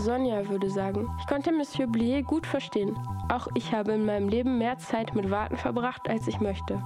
Sonja 0.00 0.48
würde 0.48 0.70
sagen, 0.70 1.14
ich 1.18 1.26
konnte 1.26 1.52
Monsieur 1.52 1.86
Blier 1.86 2.22
gut 2.22 2.46
verstehen. 2.46 2.98
Auch 3.28 3.48
ich 3.54 3.74
habe 3.74 3.92
in 3.92 4.06
meinem 4.06 4.28
Leben 4.28 4.56
mehr 4.56 4.78
Zeit 4.78 5.14
mit 5.14 5.30
Warten 5.30 5.58
verbracht, 5.58 6.08
als 6.08 6.26
ich 6.26 6.40
möchte. 6.40 6.82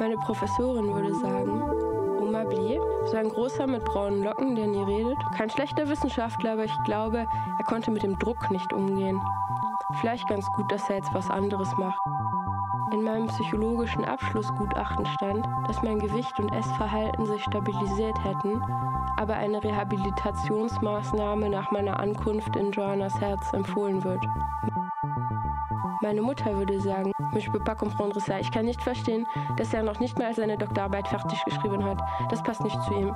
Meine 0.00 0.16
Professorin 0.16 0.92
würde 0.92 1.14
sagen, 1.14 1.62
Oma 2.20 2.42
Blier, 2.44 2.80
so 3.06 3.16
ein 3.16 3.28
großer 3.28 3.68
mit 3.68 3.84
braunen 3.84 4.24
Locken, 4.24 4.56
der 4.56 4.66
nie 4.66 4.82
redet, 4.82 5.18
kein 5.36 5.48
schlechter 5.48 5.88
Wissenschaftler, 5.88 6.54
aber 6.54 6.64
ich 6.64 6.82
glaube, 6.84 7.18
er 7.58 7.64
konnte 7.64 7.92
mit 7.92 8.02
dem 8.02 8.18
Druck 8.18 8.50
nicht 8.50 8.72
umgehen. 8.72 9.20
Vielleicht 10.00 10.26
ganz 10.28 10.46
gut, 10.56 10.70
dass 10.72 10.90
er 10.90 10.96
jetzt 10.96 11.14
was 11.14 11.30
anderes 11.30 11.72
macht. 11.78 12.00
In 12.92 13.04
meinem 13.04 13.28
psychologischen 13.28 14.04
Abschlussgutachten 14.04 15.06
stand, 15.06 15.46
dass 15.68 15.82
mein 15.82 16.00
Gewicht 16.00 16.38
und 16.40 16.52
Essverhalten 16.52 17.24
sich 17.26 17.42
stabilisiert 17.44 18.22
hätten, 18.24 18.60
aber 19.16 19.34
eine 19.34 19.62
Rehabilitationsmaßnahme 19.62 21.48
nach 21.48 21.70
meiner 21.70 22.00
Ankunft 22.00 22.56
in 22.56 22.72
Joannas 22.72 23.20
Herz 23.20 23.52
empfohlen 23.52 24.02
wird. 24.04 24.24
Meine 26.04 26.20
Mutter 26.20 26.54
würde 26.54 26.78
sagen, 26.82 27.12
ich 27.34 27.50
peux 27.50 27.64
pas. 27.64 27.78
Ich 28.38 28.50
kann 28.50 28.66
nicht 28.66 28.82
verstehen, 28.82 29.26
dass 29.56 29.72
er 29.72 29.82
noch 29.82 30.00
nicht 30.00 30.18
mal 30.18 30.34
seine 30.34 30.58
Doktorarbeit 30.58 31.08
fertig 31.08 31.42
geschrieben 31.46 31.82
hat. 31.82 31.98
Das 32.30 32.42
passt 32.42 32.62
nicht 32.62 32.78
zu 32.82 32.92
ihm. 32.92 33.14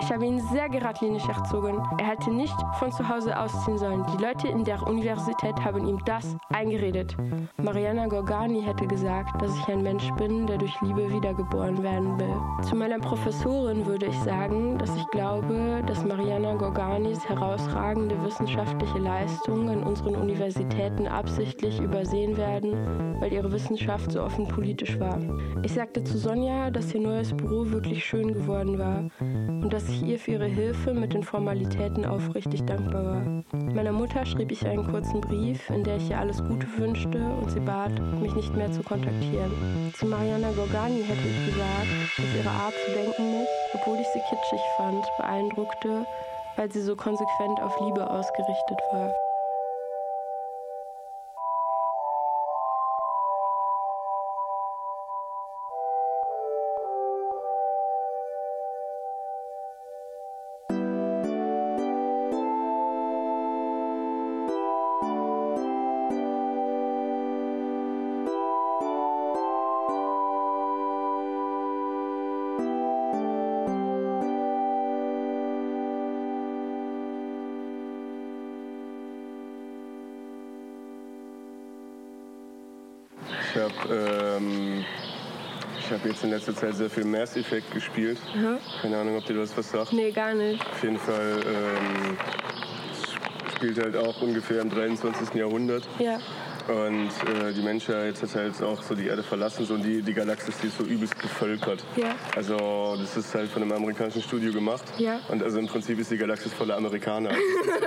Ich 0.00 0.12
habe 0.12 0.24
ihn 0.24 0.38
sehr 0.52 0.68
geradlinig 0.68 1.26
erzogen. 1.28 1.82
Er 1.98 2.06
hätte 2.06 2.30
nicht 2.30 2.54
von 2.78 2.92
zu 2.92 3.08
Hause 3.08 3.36
ausziehen 3.36 3.76
sollen. 3.76 4.06
Die 4.12 4.22
Leute 4.22 4.46
in 4.46 4.62
der 4.62 4.86
Universität 4.86 5.56
haben 5.64 5.84
ihm 5.88 5.98
das 6.04 6.36
eingeredet. 6.50 7.16
Mariana 7.60 8.06
Gorgani 8.06 8.62
hätte 8.62 8.86
gesagt, 8.86 9.42
dass 9.42 9.56
ich 9.58 9.68
ein 9.68 9.82
Mensch 9.82 10.08
bin, 10.12 10.46
der 10.46 10.58
durch 10.58 10.80
Liebe 10.80 11.10
wiedergeboren 11.12 11.82
werden 11.82 12.20
will. 12.20 12.36
Zu 12.62 12.76
meiner 12.76 13.00
Professorin 13.00 13.84
würde 13.84 14.06
ich 14.06 14.18
sagen, 14.20 14.78
dass 14.78 14.94
ich 14.94 15.06
glaube, 15.08 15.82
dass 15.86 16.04
Mariana 16.04 16.54
Gorganis 16.54 17.28
herausragende 17.28 18.14
wissenschaftliche 18.24 18.98
Leistungen 18.98 19.80
in 19.80 19.82
unseren 19.82 20.14
Universitäten 20.14 21.08
absichtlich 21.08 21.80
übersehen 21.80 22.27
werden, 22.36 23.16
weil 23.20 23.32
ihre 23.32 23.50
Wissenschaft 23.52 24.12
so 24.12 24.22
offen 24.22 24.46
politisch 24.48 24.98
war. 24.98 25.18
Ich 25.62 25.72
sagte 25.72 26.04
zu 26.04 26.18
Sonja, 26.18 26.70
dass 26.70 26.94
ihr 26.94 27.00
neues 27.00 27.36
Büro 27.36 27.70
wirklich 27.70 28.04
schön 28.04 28.32
geworden 28.32 28.78
war 28.78 29.04
und 29.20 29.72
dass 29.72 29.88
ich 29.88 30.02
ihr 30.02 30.18
für 30.18 30.32
ihre 30.32 30.46
Hilfe 30.46 30.94
mit 30.94 31.14
den 31.14 31.22
Formalitäten 31.22 32.04
aufrichtig 32.04 32.64
dankbar 32.64 33.04
war. 33.04 33.44
Meiner 33.74 33.92
Mutter 33.92 34.24
schrieb 34.26 34.52
ich 34.52 34.66
einen 34.66 34.86
kurzen 34.86 35.20
Brief, 35.20 35.68
in 35.70 35.84
der 35.84 35.96
ich 35.96 36.10
ihr 36.10 36.18
alles 36.18 36.42
Gute 36.44 36.66
wünschte 36.76 37.18
und 37.18 37.50
sie 37.50 37.60
bat, 37.60 37.92
mich 38.20 38.34
nicht 38.34 38.54
mehr 38.54 38.70
zu 38.70 38.82
kontaktieren. 38.82 39.52
Zu 39.94 40.06
Mariana 40.06 40.50
Gorgani 40.52 41.02
hätte 41.02 41.28
ich 41.28 41.46
gesagt, 41.46 41.88
dass 42.16 42.36
ihre 42.36 42.50
Art 42.50 42.74
zu 42.86 42.92
denken 42.92 43.38
mich, 43.38 43.48
obwohl 43.74 43.98
ich 43.98 44.06
sie 44.08 44.20
kitschig 44.28 44.60
fand, 44.76 45.04
beeindruckte, 45.18 46.06
weil 46.56 46.70
sie 46.70 46.82
so 46.82 46.96
konsequent 46.96 47.60
auf 47.62 47.78
Liebe 47.80 48.08
ausgerichtet 48.08 48.78
war. 48.92 49.27
Jetzt 86.18 86.24
in 86.24 86.30
letzter 86.30 86.56
Zeit 86.56 86.74
sehr 86.74 86.90
viel 86.90 87.04
Mass 87.04 87.36
Effect 87.36 87.72
gespielt. 87.72 88.18
Keine 88.82 88.98
Ahnung, 88.98 89.16
ob 89.16 89.24
dir 89.24 89.34
das 89.34 89.56
was 89.56 89.70
sagt. 89.70 89.92
Nee, 89.92 90.10
gar 90.10 90.34
nicht. 90.34 90.60
Auf 90.60 90.82
jeden 90.82 90.98
Fall 90.98 91.40
ähm, 91.46 92.16
spielt 93.54 93.78
halt 93.78 93.96
auch 93.96 94.20
ungefähr 94.20 94.60
im 94.62 94.70
23. 94.70 95.34
Jahrhundert. 95.34 95.84
Ja. 95.98 96.18
Und 96.68 97.08
äh, 97.08 97.52
die 97.54 97.62
Menschheit 97.62 98.20
hat 98.20 98.34
halt 98.34 98.62
auch 98.62 98.82
so 98.82 98.94
die 98.94 99.06
Erde 99.06 99.22
verlassen 99.22 99.64
so, 99.64 99.74
und 99.74 99.82
die, 99.82 100.02
die 100.02 100.12
Galaxis, 100.12 100.54
die 100.62 100.66
ist 100.66 100.76
so 100.76 100.84
übelst 100.84 101.16
bevölkert. 101.16 101.82
Ja. 101.96 102.14
Also 102.36 102.94
das 103.00 103.16
ist 103.16 103.34
halt 103.34 103.50
von 103.50 103.62
einem 103.62 103.72
amerikanischen 103.72 104.20
Studio 104.20 104.52
gemacht. 104.52 104.84
Ja. 104.98 105.18
Und 105.28 105.42
also 105.42 105.58
im 105.58 105.66
Prinzip 105.66 105.98
ist 105.98 106.10
die 106.10 106.18
Galaxis 106.18 106.52
voller 106.52 106.76
Amerikaner. 106.76 107.30
Also 107.30 107.42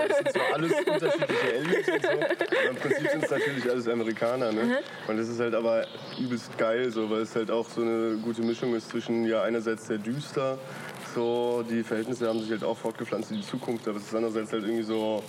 es 0.09 0.17
sind 0.17 0.31
zwar 0.31 0.53
alles 0.55 0.71
unterschiedliche 0.71 1.53
Aliens 1.59 1.89
und 1.89 2.01
so, 2.01 2.09
aber 2.09 2.69
im 2.69 2.75
Prinzip 2.75 3.09
sind 3.09 3.23
es 3.23 3.29
natürlich 3.29 3.69
alles 3.69 3.87
Amerikaner. 3.87 4.51
Ne? 4.51 4.79
Und 5.07 5.17
das 5.17 5.29
ist 5.29 5.39
halt 5.39 5.53
aber 5.53 5.85
übelst 6.19 6.57
geil, 6.57 6.89
so, 6.89 7.07
weil 7.09 7.21
es 7.21 7.35
halt 7.35 7.51
auch 7.51 7.69
so 7.69 7.81
eine 7.81 8.17
gute 8.17 8.41
Mischung 8.41 8.73
ist 8.75 8.89
zwischen 8.89 9.25
ja 9.25 9.43
einerseits 9.43 9.87
sehr 9.87 9.99
düster, 9.99 10.57
so 11.13 11.63
die 11.69 11.83
Verhältnisse 11.83 12.27
haben 12.27 12.39
sich 12.39 12.49
halt 12.49 12.63
auch 12.63 12.77
fortgepflanzt 12.77 13.31
in 13.31 13.37
die 13.37 13.45
Zukunft, 13.45 13.87
aber 13.87 13.97
es 13.97 14.05
ist 14.05 14.15
andererseits 14.15 14.51
halt 14.51 14.63
irgendwie 14.63 14.83
so 14.83 15.23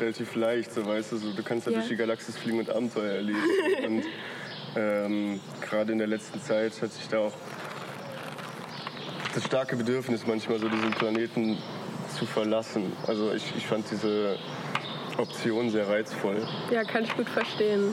relativ 0.00 0.34
leicht, 0.34 0.72
so 0.72 0.86
weißt 0.86 1.12
du, 1.12 1.16
so, 1.16 1.32
du 1.32 1.42
kannst 1.42 1.66
halt 1.66 1.74
Ja. 1.76 1.80
durch 1.80 1.90
die 1.90 1.96
Galaxis 1.96 2.36
fliegen 2.36 2.58
und 2.60 2.70
Abenteuer 2.70 3.14
erleben. 3.14 3.38
und 3.86 4.04
ähm, 4.76 5.40
gerade 5.60 5.92
in 5.92 5.98
der 5.98 6.06
letzten 6.08 6.40
Zeit 6.40 6.80
hat 6.82 6.92
sich 6.92 7.08
da 7.08 7.18
auch 7.20 7.32
das 9.34 9.44
starke 9.44 9.76
Bedürfnis 9.76 10.26
manchmal 10.26 10.58
so 10.58 10.68
diesen 10.68 10.90
Planeten 10.90 11.58
zu 12.16 12.26
verlassen. 12.26 12.92
Also 13.06 13.32
ich, 13.32 13.44
ich 13.56 13.66
fand 13.66 13.90
diese 13.90 14.36
Option 15.16 15.70
sehr 15.70 15.88
reizvoll. 15.88 16.46
Ja, 16.70 16.84
kann 16.84 17.04
ich 17.04 17.14
gut 17.16 17.28
verstehen. 17.28 17.92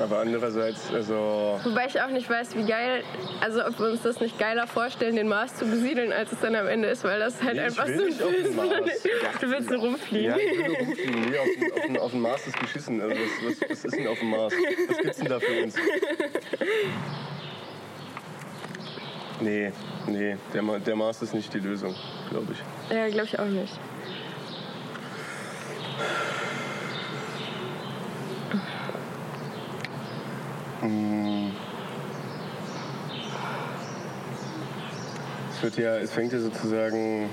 Aber 0.00 0.18
andererseits, 0.20 0.92
also 0.92 1.58
Wobei 1.64 1.86
ich 1.86 2.00
auch 2.00 2.08
nicht 2.08 2.28
weiß, 2.28 2.54
wie 2.56 2.64
geil, 2.64 3.02
also 3.40 3.64
ob 3.66 3.78
wir 3.78 3.86
uns 3.90 4.02
das 4.02 4.20
nicht 4.20 4.38
geiler 4.38 4.66
vorstellen, 4.66 5.16
den 5.16 5.28
Mars 5.28 5.56
zu 5.56 5.64
besiedeln, 5.64 6.12
als 6.12 6.32
es 6.32 6.40
dann 6.40 6.54
am 6.54 6.66
Ende 6.68 6.88
ist, 6.88 7.02
weil 7.04 7.18
das 7.18 7.42
halt 7.42 7.54
Nee, 7.56 7.62
einfach 7.62 7.86
so 7.86 7.92
ein 7.92 7.98
den. 7.98 8.12
Du 9.40 9.50
willst 9.50 9.70
nur 9.70 9.80
rumfliegen. 9.80 10.30
ja, 10.30 10.36
ich 10.36 10.58
will 10.58 10.66
nur 10.68 10.76
rumfliegen. 10.78 11.20
Nee, 11.30 11.38
auf, 11.38 11.46
den- 11.58 11.72
auf, 11.72 11.82
den- 11.86 11.98
auf 11.98 12.10
dem 12.12 12.20
Mars 12.20 12.46
ist 12.46 12.60
geschissen. 12.60 13.00
Also 13.00 13.14
was, 13.14 13.60
was, 13.60 13.70
was 13.70 13.84
ist 13.84 13.96
denn 13.96 14.06
auf 14.06 14.18
dem 14.18 14.30
Mars? 14.30 14.52
Was 14.88 14.98
gibt's 14.98 15.18
denn 15.18 15.28
da 15.28 15.40
für 15.40 15.62
uns? 15.62 15.74
Nee, 19.40 19.72
nee, 20.08 20.36
der, 20.52 20.62
der 20.80 20.96
Mars 20.96 21.22
ist 21.22 21.32
nicht 21.32 21.52
die 21.54 21.60
Lösung, 21.60 21.94
glaube 22.30 22.52
ich. 22.52 22.94
Ja, 22.94 23.06
glaube 23.08 23.26
ich 23.26 23.38
auch 23.38 23.44
nicht. 23.46 23.72
Es 35.58 35.62
wird 35.62 35.76
ja, 35.78 35.96
es 35.96 36.12
fängt 36.12 36.32
ja 36.32 36.38
sozusagen. 36.38 37.30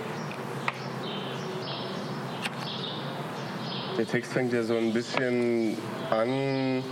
Der 3.98 4.08
Text 4.08 4.34
fängt 4.34 4.52
ja 4.52 4.64
so 4.64 4.76
ein 4.76 4.94
bisschen 4.94 5.78
an. 6.10 6.84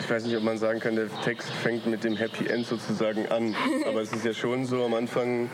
Ich 0.00 0.10
weiß 0.10 0.26
nicht, 0.26 0.36
ob 0.36 0.42
man 0.42 0.58
sagen 0.58 0.80
kann, 0.80 0.96
der 0.96 1.08
Text 1.22 1.48
fängt 1.50 1.86
mit 1.86 2.04
dem 2.04 2.14
Happy 2.14 2.46
End 2.46 2.66
sozusagen 2.66 3.26
an. 3.28 3.56
Aber 3.88 4.02
es 4.02 4.12
ist 4.12 4.24
ja 4.24 4.34
schon 4.34 4.66
so 4.66 4.84
am 4.84 4.92
Anfang. 4.92 5.48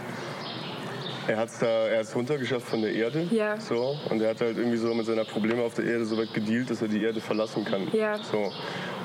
Er 1.31 1.37
hat's 1.37 1.61
da, 1.61 1.67
er 1.67 2.01
ist 2.01 2.17
runtergeschafft 2.17 2.67
von 2.67 2.83
der 2.83 2.93
Erde. 2.93 3.29
Ja. 3.31 3.57
So. 3.61 3.97
Und 4.11 4.21
er 4.21 4.31
hat 4.31 4.41
halt 4.41 4.59
irgendwie 4.59 4.77
so 4.77 4.93
mit 4.93 5.07
seiner 5.07 5.25
Probleme 5.25 5.63
auf 5.63 5.75
der 5.75 5.85
Erde 5.85 6.05
so 6.05 6.19
weit 6.19 6.35
gedealt, 6.35 6.69
dass 6.69 6.83
er 6.83 6.89
die 6.89 7.05
Erde 7.05 7.21
verlassen 7.21 7.65
kann. 7.65 7.87
Ja. 7.93 8.19
So. 8.19 8.51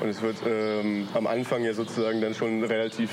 Und 0.00 0.08
es 0.08 0.20
wird 0.20 0.38
ähm, 0.44 1.06
am 1.14 1.28
Anfang 1.28 1.62
ja 1.62 1.72
sozusagen 1.72 2.20
dann 2.20 2.34
schon 2.34 2.64
relativ 2.64 3.12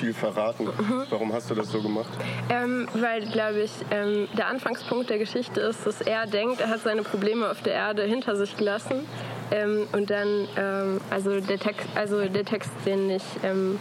viel 0.00 0.14
verraten. 0.14 0.64
Mhm. 0.64 1.02
Warum 1.10 1.30
hast 1.34 1.50
du 1.50 1.54
das 1.54 1.68
so 1.68 1.82
gemacht? 1.82 2.08
Ähm, 2.48 2.88
weil, 2.94 3.26
glaube 3.26 3.60
ich, 3.60 3.72
ähm, 3.90 4.28
der 4.38 4.48
Anfangspunkt 4.48 5.10
der 5.10 5.18
Geschichte 5.18 5.60
ist, 5.60 5.86
dass 5.86 6.00
er 6.00 6.26
denkt, 6.26 6.62
er 6.62 6.70
hat 6.70 6.80
seine 6.80 7.02
Probleme 7.02 7.50
auf 7.50 7.60
der 7.60 7.74
Erde 7.74 8.04
hinter 8.04 8.34
sich 8.34 8.56
gelassen. 8.56 9.06
Ähm, 9.50 9.86
und 9.92 10.08
dann, 10.08 10.48
ähm, 10.56 11.02
also, 11.10 11.38
der 11.38 11.58
Text, 11.58 11.86
also 11.94 12.26
der 12.26 12.46
Text, 12.46 12.70
den 12.86 13.10
ich 13.10 13.24
ähm, 13.42 13.78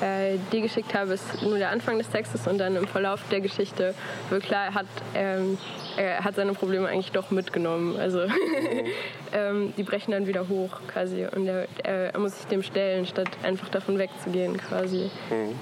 äh, 0.00 0.38
dir 0.52 0.60
geschickt 0.60 0.94
habe, 0.94 1.14
ist 1.14 1.42
nur 1.42 1.58
der 1.58 1.70
Anfang 1.70 1.98
des 1.98 2.08
Textes 2.10 2.46
und 2.46 2.58
dann 2.58 2.76
im 2.76 2.86
Verlauf 2.86 3.20
der 3.30 3.40
Geschichte 3.40 3.94
wird 4.30 4.42
klar, 4.44 4.66
er 4.66 4.74
hat, 4.74 4.86
ähm, 5.14 5.58
er 5.96 6.24
hat 6.24 6.34
seine 6.34 6.52
Probleme 6.52 6.88
eigentlich 6.88 7.12
doch 7.12 7.30
mitgenommen. 7.30 7.96
Also 7.98 8.20
ähm, 9.32 9.72
die 9.76 9.82
brechen 9.82 10.10
dann 10.12 10.26
wieder 10.26 10.48
hoch 10.48 10.80
quasi 10.92 11.26
und 11.34 11.46
er, 11.46 11.66
er, 11.82 12.14
er 12.14 12.18
muss 12.20 12.36
sich 12.38 12.46
dem 12.46 12.62
stellen, 12.62 13.06
statt 13.06 13.28
einfach 13.42 13.68
davon 13.68 13.98
wegzugehen 13.98 14.56
quasi. 14.56 15.10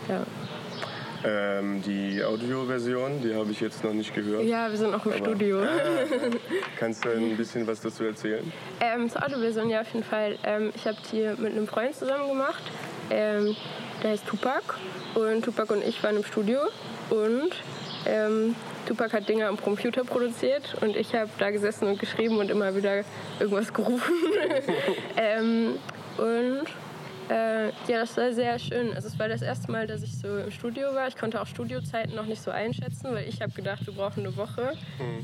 Ja. 0.08 0.22
Ähm, 1.24 1.80
die 1.82 2.20
Audioversion, 2.24 3.20
die 3.22 3.32
habe 3.34 3.52
ich 3.52 3.60
jetzt 3.60 3.84
noch 3.84 3.92
nicht 3.92 4.12
gehört. 4.12 4.42
ja, 4.44 4.68
wir 4.68 4.76
sind 4.76 4.92
auch 4.92 5.06
im 5.06 5.12
Aber- 5.12 5.18
Studio. 5.24 5.60
Kannst 6.80 7.04
du 7.04 7.10
ein 7.10 7.36
bisschen 7.36 7.64
was 7.64 7.80
dazu 7.80 8.02
erzählen? 8.04 8.52
Ähm, 8.80 9.08
zur 9.08 9.24
Autoversion 9.24 9.70
ja 9.70 9.82
auf 9.82 9.92
jeden 9.92 10.04
Fall. 10.04 10.36
Ähm, 10.42 10.72
ich 10.74 10.84
habe 10.84 10.96
die 11.12 11.20
mit 11.40 11.52
einem 11.52 11.68
Freund 11.68 11.94
zusammen 11.94 12.26
gemacht. 12.28 12.62
Der 14.02 14.10
heißt 14.10 14.26
Tupac. 14.26 14.62
Und 15.14 15.44
Tupac 15.44 15.72
und 15.72 15.84
ich 15.84 16.02
waren 16.02 16.16
im 16.16 16.24
Studio. 16.24 16.58
Und 17.10 17.52
ähm, 18.06 18.54
Tupac 18.86 19.12
hat 19.12 19.28
Dinge 19.28 19.46
am 19.46 19.60
Computer 19.60 20.04
produziert. 20.04 20.76
Und 20.80 20.96
ich 20.96 21.14
habe 21.14 21.30
da 21.38 21.50
gesessen 21.50 21.88
und 21.88 21.98
geschrieben 21.98 22.38
und 22.38 22.50
immer 22.50 22.74
wieder 22.74 23.04
irgendwas 23.38 23.72
gerufen. 23.72 24.14
ähm, 25.16 25.78
und 26.18 26.66
äh, 27.28 27.68
ja, 27.68 28.00
das 28.00 28.16
war 28.16 28.32
sehr 28.32 28.58
schön. 28.58 28.92
Also 28.94 29.08
es 29.08 29.18
war 29.18 29.28
das 29.28 29.42
erste 29.42 29.70
Mal, 29.70 29.86
dass 29.86 30.02
ich 30.02 30.18
so 30.18 30.38
im 30.38 30.50
Studio 30.50 30.94
war. 30.94 31.06
Ich 31.08 31.16
konnte 31.16 31.40
auch 31.40 31.46
Studiozeiten 31.46 32.14
noch 32.14 32.26
nicht 32.26 32.42
so 32.42 32.50
einschätzen, 32.50 33.14
weil 33.14 33.28
ich 33.28 33.40
habe 33.40 33.52
gedacht, 33.52 33.86
wir 33.86 33.94
brauchen 33.94 34.26
eine 34.26 34.36
Woche. 34.36 34.72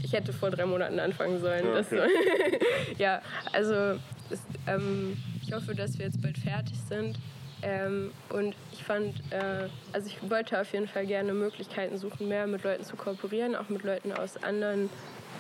Ich 0.03 0.13
hätte 0.13 0.33
vor 0.33 0.51
drei 0.51 0.65
Monaten 0.65 1.01
anfangen 1.01 1.41
sollen. 1.41 1.67
Ja, 1.67 1.81
okay. 1.81 2.59
ja, 2.99 3.23
also 3.53 3.99
es, 4.31 4.41
ähm, 4.67 5.17
ich 5.43 5.53
hoffe, 5.53 5.75
dass 5.75 5.99
wir 5.99 6.07
jetzt 6.07 6.23
bald 6.23 6.39
fertig 6.39 6.77
sind. 6.89 7.19
Ähm, 7.63 8.13
und 8.31 8.55
ich 8.73 8.85
fand, 8.85 9.17
äh, 9.31 9.69
also 9.93 10.09
ich 10.09 10.31
wollte 10.31 10.61
auf 10.61 10.73
jeden 10.73 10.89
Fall 10.89 11.07
gerne 11.07 11.33
Möglichkeiten 11.33 11.99
suchen, 11.99 12.29
mehr 12.29 12.47
mit 12.47 12.63
Leuten 12.63 12.85
zu 12.85 12.97
kooperieren, 12.97 13.57
auch 13.57 13.69
mit 13.69 13.83
Leuten 13.83 14.13
aus 14.13 14.43
anderen 14.43 14.91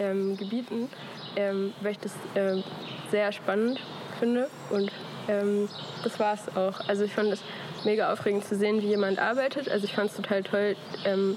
ähm, 0.01 0.37
Gebieten, 0.37 0.89
ähm, 1.37 1.73
weil 1.81 1.93
ich 1.93 1.99
das 1.99 2.15
ähm, 2.35 2.65
sehr 3.11 3.31
spannend 3.33 3.81
finde. 4.19 4.49
Und 4.71 4.91
ähm, 5.29 5.69
das 6.03 6.19
war 6.19 6.35
es 6.35 6.57
auch. 6.57 6.89
Also 6.89 7.05
ich 7.05 7.13
fand 7.13 7.33
es 7.33 7.43
mega 7.85 8.13
aufregend 8.13 8.45
zu 8.45 8.57
sehen, 8.57 8.83
wie 8.83 8.89
jemand 8.89 9.19
arbeitet. 9.19 9.69
Also 9.69 9.85
ich 9.85 9.95
fand 9.95 10.11
es 10.11 10.17
total 10.17 10.43
toll 10.43 10.77
ähm, 11.05 11.37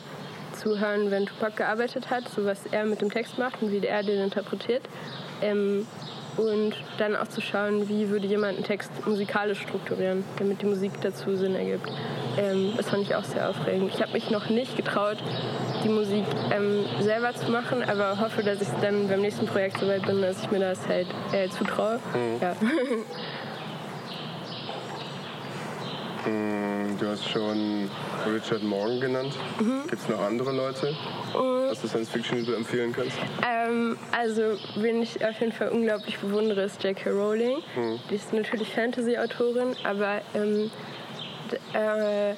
zu 0.54 0.80
hören, 0.80 1.12
wenn 1.12 1.26
Tupac 1.26 1.56
gearbeitet 1.56 2.10
hat, 2.10 2.28
so 2.30 2.46
was 2.46 2.66
er 2.72 2.86
mit 2.86 3.02
dem 3.02 3.10
Text 3.10 3.38
macht 3.38 3.62
und 3.62 3.72
wie 3.72 3.86
er 3.86 4.04
den 4.04 4.20
interpretiert. 4.20 4.84
Und 6.38 6.76
dann 6.98 7.16
auch 7.16 7.28
zu 7.28 7.42
schauen, 7.42 7.90
wie 7.90 8.10
würde 8.10 8.26
jemand 8.26 8.56
einen 8.56 8.64
Text 8.64 8.92
musikalisch 9.06 9.62
strukturieren, 9.62 10.24
damit 10.38 10.62
die 10.62 10.66
Musik 10.66 10.94
dazu 11.02 11.36
Sinn 11.36 11.56
ergibt. 11.56 11.92
Ähm, 12.38 12.74
das 12.78 12.90
fand 12.90 13.04
ich 13.04 13.16
auch 13.16 13.24
sehr 13.24 13.50
aufregend. 13.50 13.92
Ich 13.94 14.02
habe 14.02 14.14
mich 14.14 14.30
noch 14.30 14.50
nicht 14.50 14.78
getraut, 14.78 15.18
die 15.84 15.90
Musik 15.90 16.24
ähm, 16.54 16.86
selber 17.02 17.34
zu 17.34 17.52
machen, 17.52 17.84
aber 17.84 18.20
hoffe, 18.20 18.44
dass 18.44 18.62
ich 18.62 18.70
dann 18.82 19.08
beim 19.10 19.22
nächsten 19.22 19.46
Projekt 19.46 19.80
so 19.80 19.88
weit 19.88 20.06
bin, 20.06 20.22
dass 20.22 20.42
ich 20.42 20.52
mir 20.52 20.60
das 20.60 20.88
halt 20.88 21.08
äh, 21.34 21.50
zutraue. 21.50 22.00
Ja. 22.42 22.56
Hm, 26.24 26.61
Du 27.02 27.08
hast 27.08 27.28
schon 27.28 27.90
Richard 28.32 28.62
Morgan 28.62 29.02
genannt. 29.02 29.34
Mhm. 29.60 29.88
Gibt 29.90 30.04
es 30.04 30.08
noch 30.08 30.22
andere 30.22 30.52
Leute, 30.52 30.96
was 31.34 31.82
du 31.82 31.88
Science 31.88 32.10
Fiction 32.10 32.38
die 32.38 32.46
du 32.46 32.54
empfehlen 32.54 32.94
kannst? 32.94 33.18
Ähm, 33.44 33.98
also, 34.12 34.60
wen 34.76 35.02
ich 35.02 35.26
auf 35.26 35.40
jeden 35.40 35.52
Fall 35.52 35.70
unglaublich 35.70 36.20
bewundere, 36.20 36.62
ist 36.62 36.84
J.K. 36.84 37.10
Rowling. 37.10 37.58
Die 38.08 38.14
ist 38.14 38.32
natürlich 38.32 38.72
Fantasy-Autorin, 38.76 39.76
aber 39.84 40.22
ähm, 40.36 40.70
äh, 41.74 42.36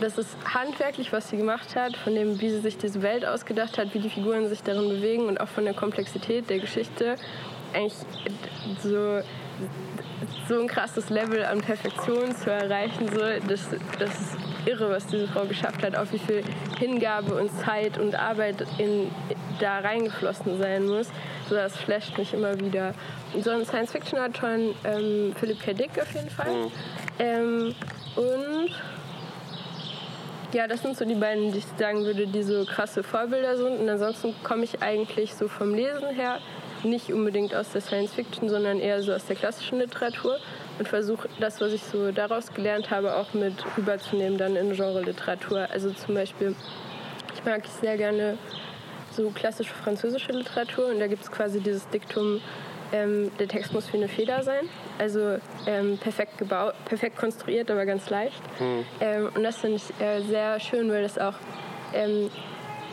das 0.00 0.16
ist 0.16 0.34
handwerklich, 0.46 1.12
was 1.12 1.28
sie 1.28 1.36
gemacht 1.36 1.76
hat, 1.76 1.94
von 1.98 2.14
dem, 2.14 2.40
wie 2.40 2.48
sie 2.48 2.60
sich 2.60 2.78
diese 2.78 3.02
Welt 3.02 3.26
ausgedacht 3.26 3.76
hat, 3.76 3.92
wie 3.92 3.98
die 3.98 4.08
Figuren 4.08 4.48
sich 4.48 4.62
darin 4.62 4.88
bewegen 4.88 5.26
und 5.26 5.38
auch 5.38 5.48
von 5.48 5.64
der 5.64 5.74
Komplexität 5.74 6.48
der 6.48 6.58
Geschichte. 6.58 7.16
Eigentlich 7.74 7.98
so, 8.82 9.20
so 10.48 10.60
ein 10.60 10.66
krasses 10.66 11.10
Level 11.10 11.44
an 11.44 11.60
Perfektion 11.60 12.34
zu 12.34 12.50
erreichen. 12.50 13.08
So, 13.08 13.20
das, 13.48 13.68
das 13.98 14.10
ist 14.10 14.36
irre, 14.66 14.90
was 14.90 15.06
diese 15.06 15.28
Frau 15.28 15.44
geschafft 15.44 15.82
hat, 15.82 15.96
auf 15.96 16.12
wie 16.12 16.18
viel 16.18 16.42
Hingabe 16.78 17.34
und 17.34 17.50
Zeit 17.60 17.98
und 17.98 18.14
Arbeit 18.14 18.64
in, 18.78 19.10
da 19.60 19.78
reingeflossen 19.78 20.58
sein 20.58 20.86
muss. 20.86 21.08
So, 21.48 21.54
das 21.54 21.76
flasht 21.76 22.16
mich 22.18 22.32
immer 22.34 22.58
wieder. 22.60 22.94
Und 23.34 23.44
so 23.44 23.50
ein 23.50 23.64
Science-Fiction-Autoren, 23.64 24.74
ähm, 24.84 25.34
Philipp 25.38 25.60
K. 25.62 25.72
Dick 25.72 25.90
auf 26.00 26.12
jeden 26.14 26.30
Fall. 26.30 26.70
Ähm, 27.18 27.74
und 28.16 28.70
ja, 30.52 30.66
das 30.66 30.82
sind 30.82 30.96
so 30.96 31.04
die 31.04 31.14
beiden, 31.14 31.52
die 31.52 31.58
ich 31.58 31.66
sagen 31.78 32.04
würde, 32.04 32.26
die 32.26 32.42
so 32.42 32.64
krasse 32.64 33.02
Vorbilder 33.02 33.56
sind. 33.56 33.80
Und 33.80 33.88
ansonsten 33.88 34.34
komme 34.42 34.64
ich 34.64 34.82
eigentlich 34.82 35.34
so 35.34 35.48
vom 35.48 35.74
Lesen 35.74 36.10
her 36.10 36.38
nicht 36.84 37.12
unbedingt 37.12 37.54
aus 37.54 37.72
der 37.72 37.80
Science 37.80 38.14
Fiction, 38.14 38.48
sondern 38.48 38.78
eher 38.78 39.02
so 39.02 39.12
aus 39.12 39.24
der 39.26 39.36
klassischen 39.36 39.78
Literatur 39.78 40.38
und 40.78 40.88
versuche 40.88 41.28
das, 41.40 41.60
was 41.60 41.72
ich 41.72 41.82
so 41.82 42.12
daraus 42.12 42.52
gelernt 42.52 42.90
habe, 42.90 43.16
auch 43.16 43.34
mit 43.34 43.54
rüberzunehmen 43.76 44.38
dann 44.38 44.56
in 44.56 44.72
Genre-Literatur. 44.72 45.68
Also 45.70 45.90
zum 45.90 46.14
Beispiel, 46.14 46.54
ich 47.34 47.44
mag 47.44 47.62
sehr 47.80 47.96
gerne 47.96 48.38
so 49.10 49.30
klassische 49.30 49.72
französische 49.74 50.32
Literatur 50.32 50.86
und 50.86 50.98
da 50.98 51.06
gibt 51.06 51.22
es 51.22 51.30
quasi 51.30 51.60
dieses 51.60 51.88
Diktum, 51.88 52.40
ähm, 52.92 53.30
der 53.38 53.48
Text 53.48 53.72
muss 53.72 53.92
wie 53.92 53.98
eine 53.98 54.08
Feder 54.08 54.42
sein. 54.42 54.68
Also 54.98 55.38
ähm, 55.66 55.98
perfekt 55.98 56.38
gebaut, 56.38 56.74
perfekt 56.84 57.16
konstruiert, 57.16 57.70
aber 57.70 57.86
ganz 57.86 58.08
leicht. 58.10 58.42
Hm. 58.58 58.84
Ähm, 59.00 59.30
und 59.34 59.42
das 59.42 59.58
finde 59.58 59.76
ich 59.76 60.04
äh, 60.04 60.22
sehr 60.22 60.60
schön, 60.60 60.90
weil 60.90 61.02
das 61.02 61.18
auch 61.18 61.34
ähm, 61.94 62.30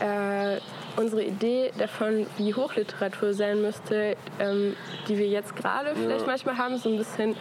äh, 0.00 0.58
unsere 0.96 1.22
Idee 1.22 1.72
davon, 1.78 2.26
wie 2.36 2.54
Hochliteratur 2.54 3.34
sein 3.34 3.62
müsste, 3.62 4.16
ähm, 4.38 4.76
die 5.08 5.18
wir 5.18 5.28
jetzt 5.28 5.54
gerade 5.56 5.94
vielleicht 5.94 6.26
manchmal 6.26 6.58
haben, 6.58 6.76
so 6.78 6.88
ein 6.88 6.96
bisschen 6.96 7.36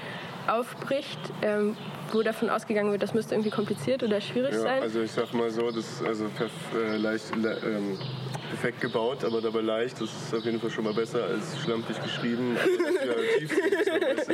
aufbricht, 0.47 1.19
ähm, 1.41 1.75
wo 2.11 2.21
davon 2.23 2.49
ausgegangen 2.49 2.91
wird, 2.91 3.03
das 3.03 3.13
müsste 3.13 3.35
irgendwie 3.35 3.51
kompliziert 3.51 4.01
oder 4.03 4.19
schwierig 4.19 4.53
Ja, 4.53 4.59
sein. 4.61 4.81
also 4.81 5.01
ich 5.01 5.11
sag 5.11 5.33
mal 5.33 5.49
so, 5.51 5.69
das 5.69 5.85
ist 5.85 6.03
also 6.05 6.25
perf 6.35 6.51
äh, 6.75 6.97
leicht, 6.97 7.35
le 7.35 7.57
ähm, 7.63 7.97
perfekt 8.49 8.81
gebaut, 8.81 9.23
aber 9.23 9.41
dabei 9.41 9.61
leicht. 9.61 10.01
Das 10.01 10.09
ist 10.09 10.33
auf 10.33 10.43
jeden 10.43 10.59
Fall 10.59 10.71
schon 10.71 10.83
mal 10.83 10.93
besser 10.93 11.23
als 11.23 11.59
schlampig 11.61 12.01
geschrieben. 12.01 12.57
Also. 12.57 14.31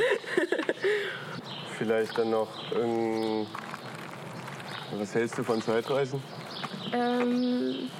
Vielleicht 1.78 2.16
dann 2.16 2.30
noch, 2.30 2.48
ähm, 2.74 3.46
was 4.98 5.14
hältst 5.14 5.36
du 5.38 5.44
von 5.44 5.60
Zeitreisen? 5.60 6.22
Ähm, 6.94 7.90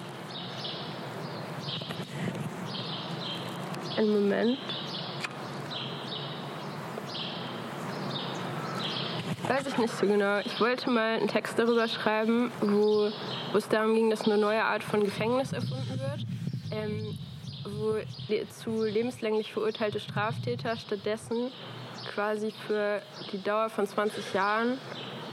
einen 3.96 4.12
Moment. 4.12 4.58
Weiß 9.48 9.66
ich 9.66 9.78
nicht 9.78 9.94
so 9.94 10.06
genau. 10.06 10.40
Ich 10.40 10.60
wollte 10.60 10.90
mal 10.90 11.16
einen 11.18 11.28
Text 11.28 11.58
darüber 11.58 11.86
schreiben, 11.86 12.50
wo, 12.60 13.10
wo 13.52 13.58
es 13.58 13.68
darum 13.68 13.94
ging, 13.94 14.10
dass 14.10 14.22
eine 14.22 14.38
neue 14.38 14.62
Art 14.62 14.82
von 14.82 15.04
Gefängnis 15.04 15.52
erfunden 15.52 16.00
wird, 16.00 16.26
ähm, 16.72 17.16
wo 17.64 17.94
zu 18.50 18.84
lebenslänglich 18.84 19.52
verurteilte 19.52 20.00
Straftäter 20.00 20.76
stattdessen 20.76 21.52
quasi 22.14 22.52
für 22.66 23.02
die 23.32 23.42
Dauer 23.42 23.68
von 23.68 23.86
20 23.86 24.34
Jahren 24.34 24.78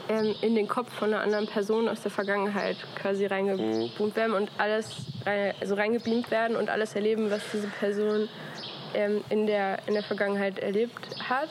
ähm, 0.09 0.35
in 0.41 0.55
den 0.55 0.67
Kopf 0.67 0.91
von 0.93 1.13
einer 1.13 1.23
anderen 1.23 1.47
Person 1.47 1.87
aus 1.87 2.01
der 2.01 2.11
Vergangenheit 2.11 2.77
quasi 2.95 3.25
reingebeamt 3.25 4.15
werden 4.15 4.33
und 4.33 4.51
alles 4.57 5.05
also 5.59 5.75
reingebeamt 5.75 6.31
werden 6.31 6.57
und 6.57 6.69
alles 6.69 6.95
erleben, 6.95 7.31
was 7.31 7.41
diese 7.51 7.67
Person 7.67 8.27
ähm, 8.93 9.23
in, 9.29 9.47
der, 9.47 9.79
in 9.87 9.93
der 9.93 10.03
Vergangenheit 10.03 10.59
erlebt 10.59 11.07
hat 11.27 11.49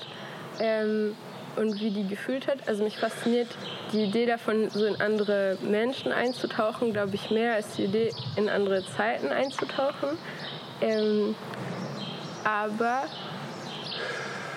ähm, 0.61 1.17
und 1.57 1.81
wie 1.81 1.91
die 1.91 2.07
gefühlt 2.07 2.47
hat. 2.47 2.69
Also 2.69 2.85
mich 2.85 2.99
fasziniert 2.99 3.49
die 3.93 4.05
Idee 4.05 4.27
davon, 4.27 4.71
so 4.71 4.85
in 4.85 5.01
andere 5.01 5.59
Menschen 5.63 6.13
einzutauchen, 6.13 6.93
glaube 6.93 7.15
ich, 7.15 7.31
mehr 7.31 7.55
als 7.55 7.77
die 7.77 7.85
Idee, 7.85 8.13
in 8.37 8.49
andere 8.49 8.85
Zeiten 8.85 9.29
einzutauchen. 9.29 10.19
Ähm, 10.81 11.35
aber 12.45 13.05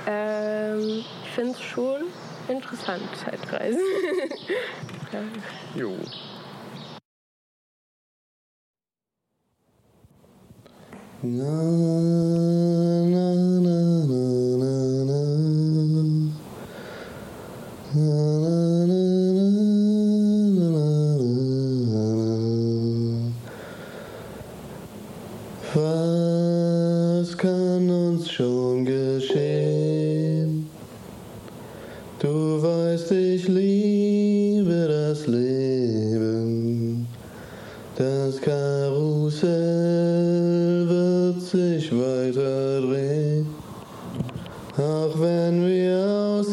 ähm, 0.07 1.03
ich 1.23 1.31
finde 1.31 1.51
es 1.51 1.61
schon 1.61 2.03
interessant, 2.49 3.01
Zeitreisen. 3.17 3.81
ja. 5.11 5.19
Jo. 5.75 5.97
Na, 11.21 12.94
Das 37.97 38.41
Karussell 38.41 39.49
wird 40.85 41.41
sich 41.41 41.89
weiter 41.93 42.81
drehen, 42.81 43.47
auch 44.73 45.17
wenn 45.17 45.65
wir 45.65 46.43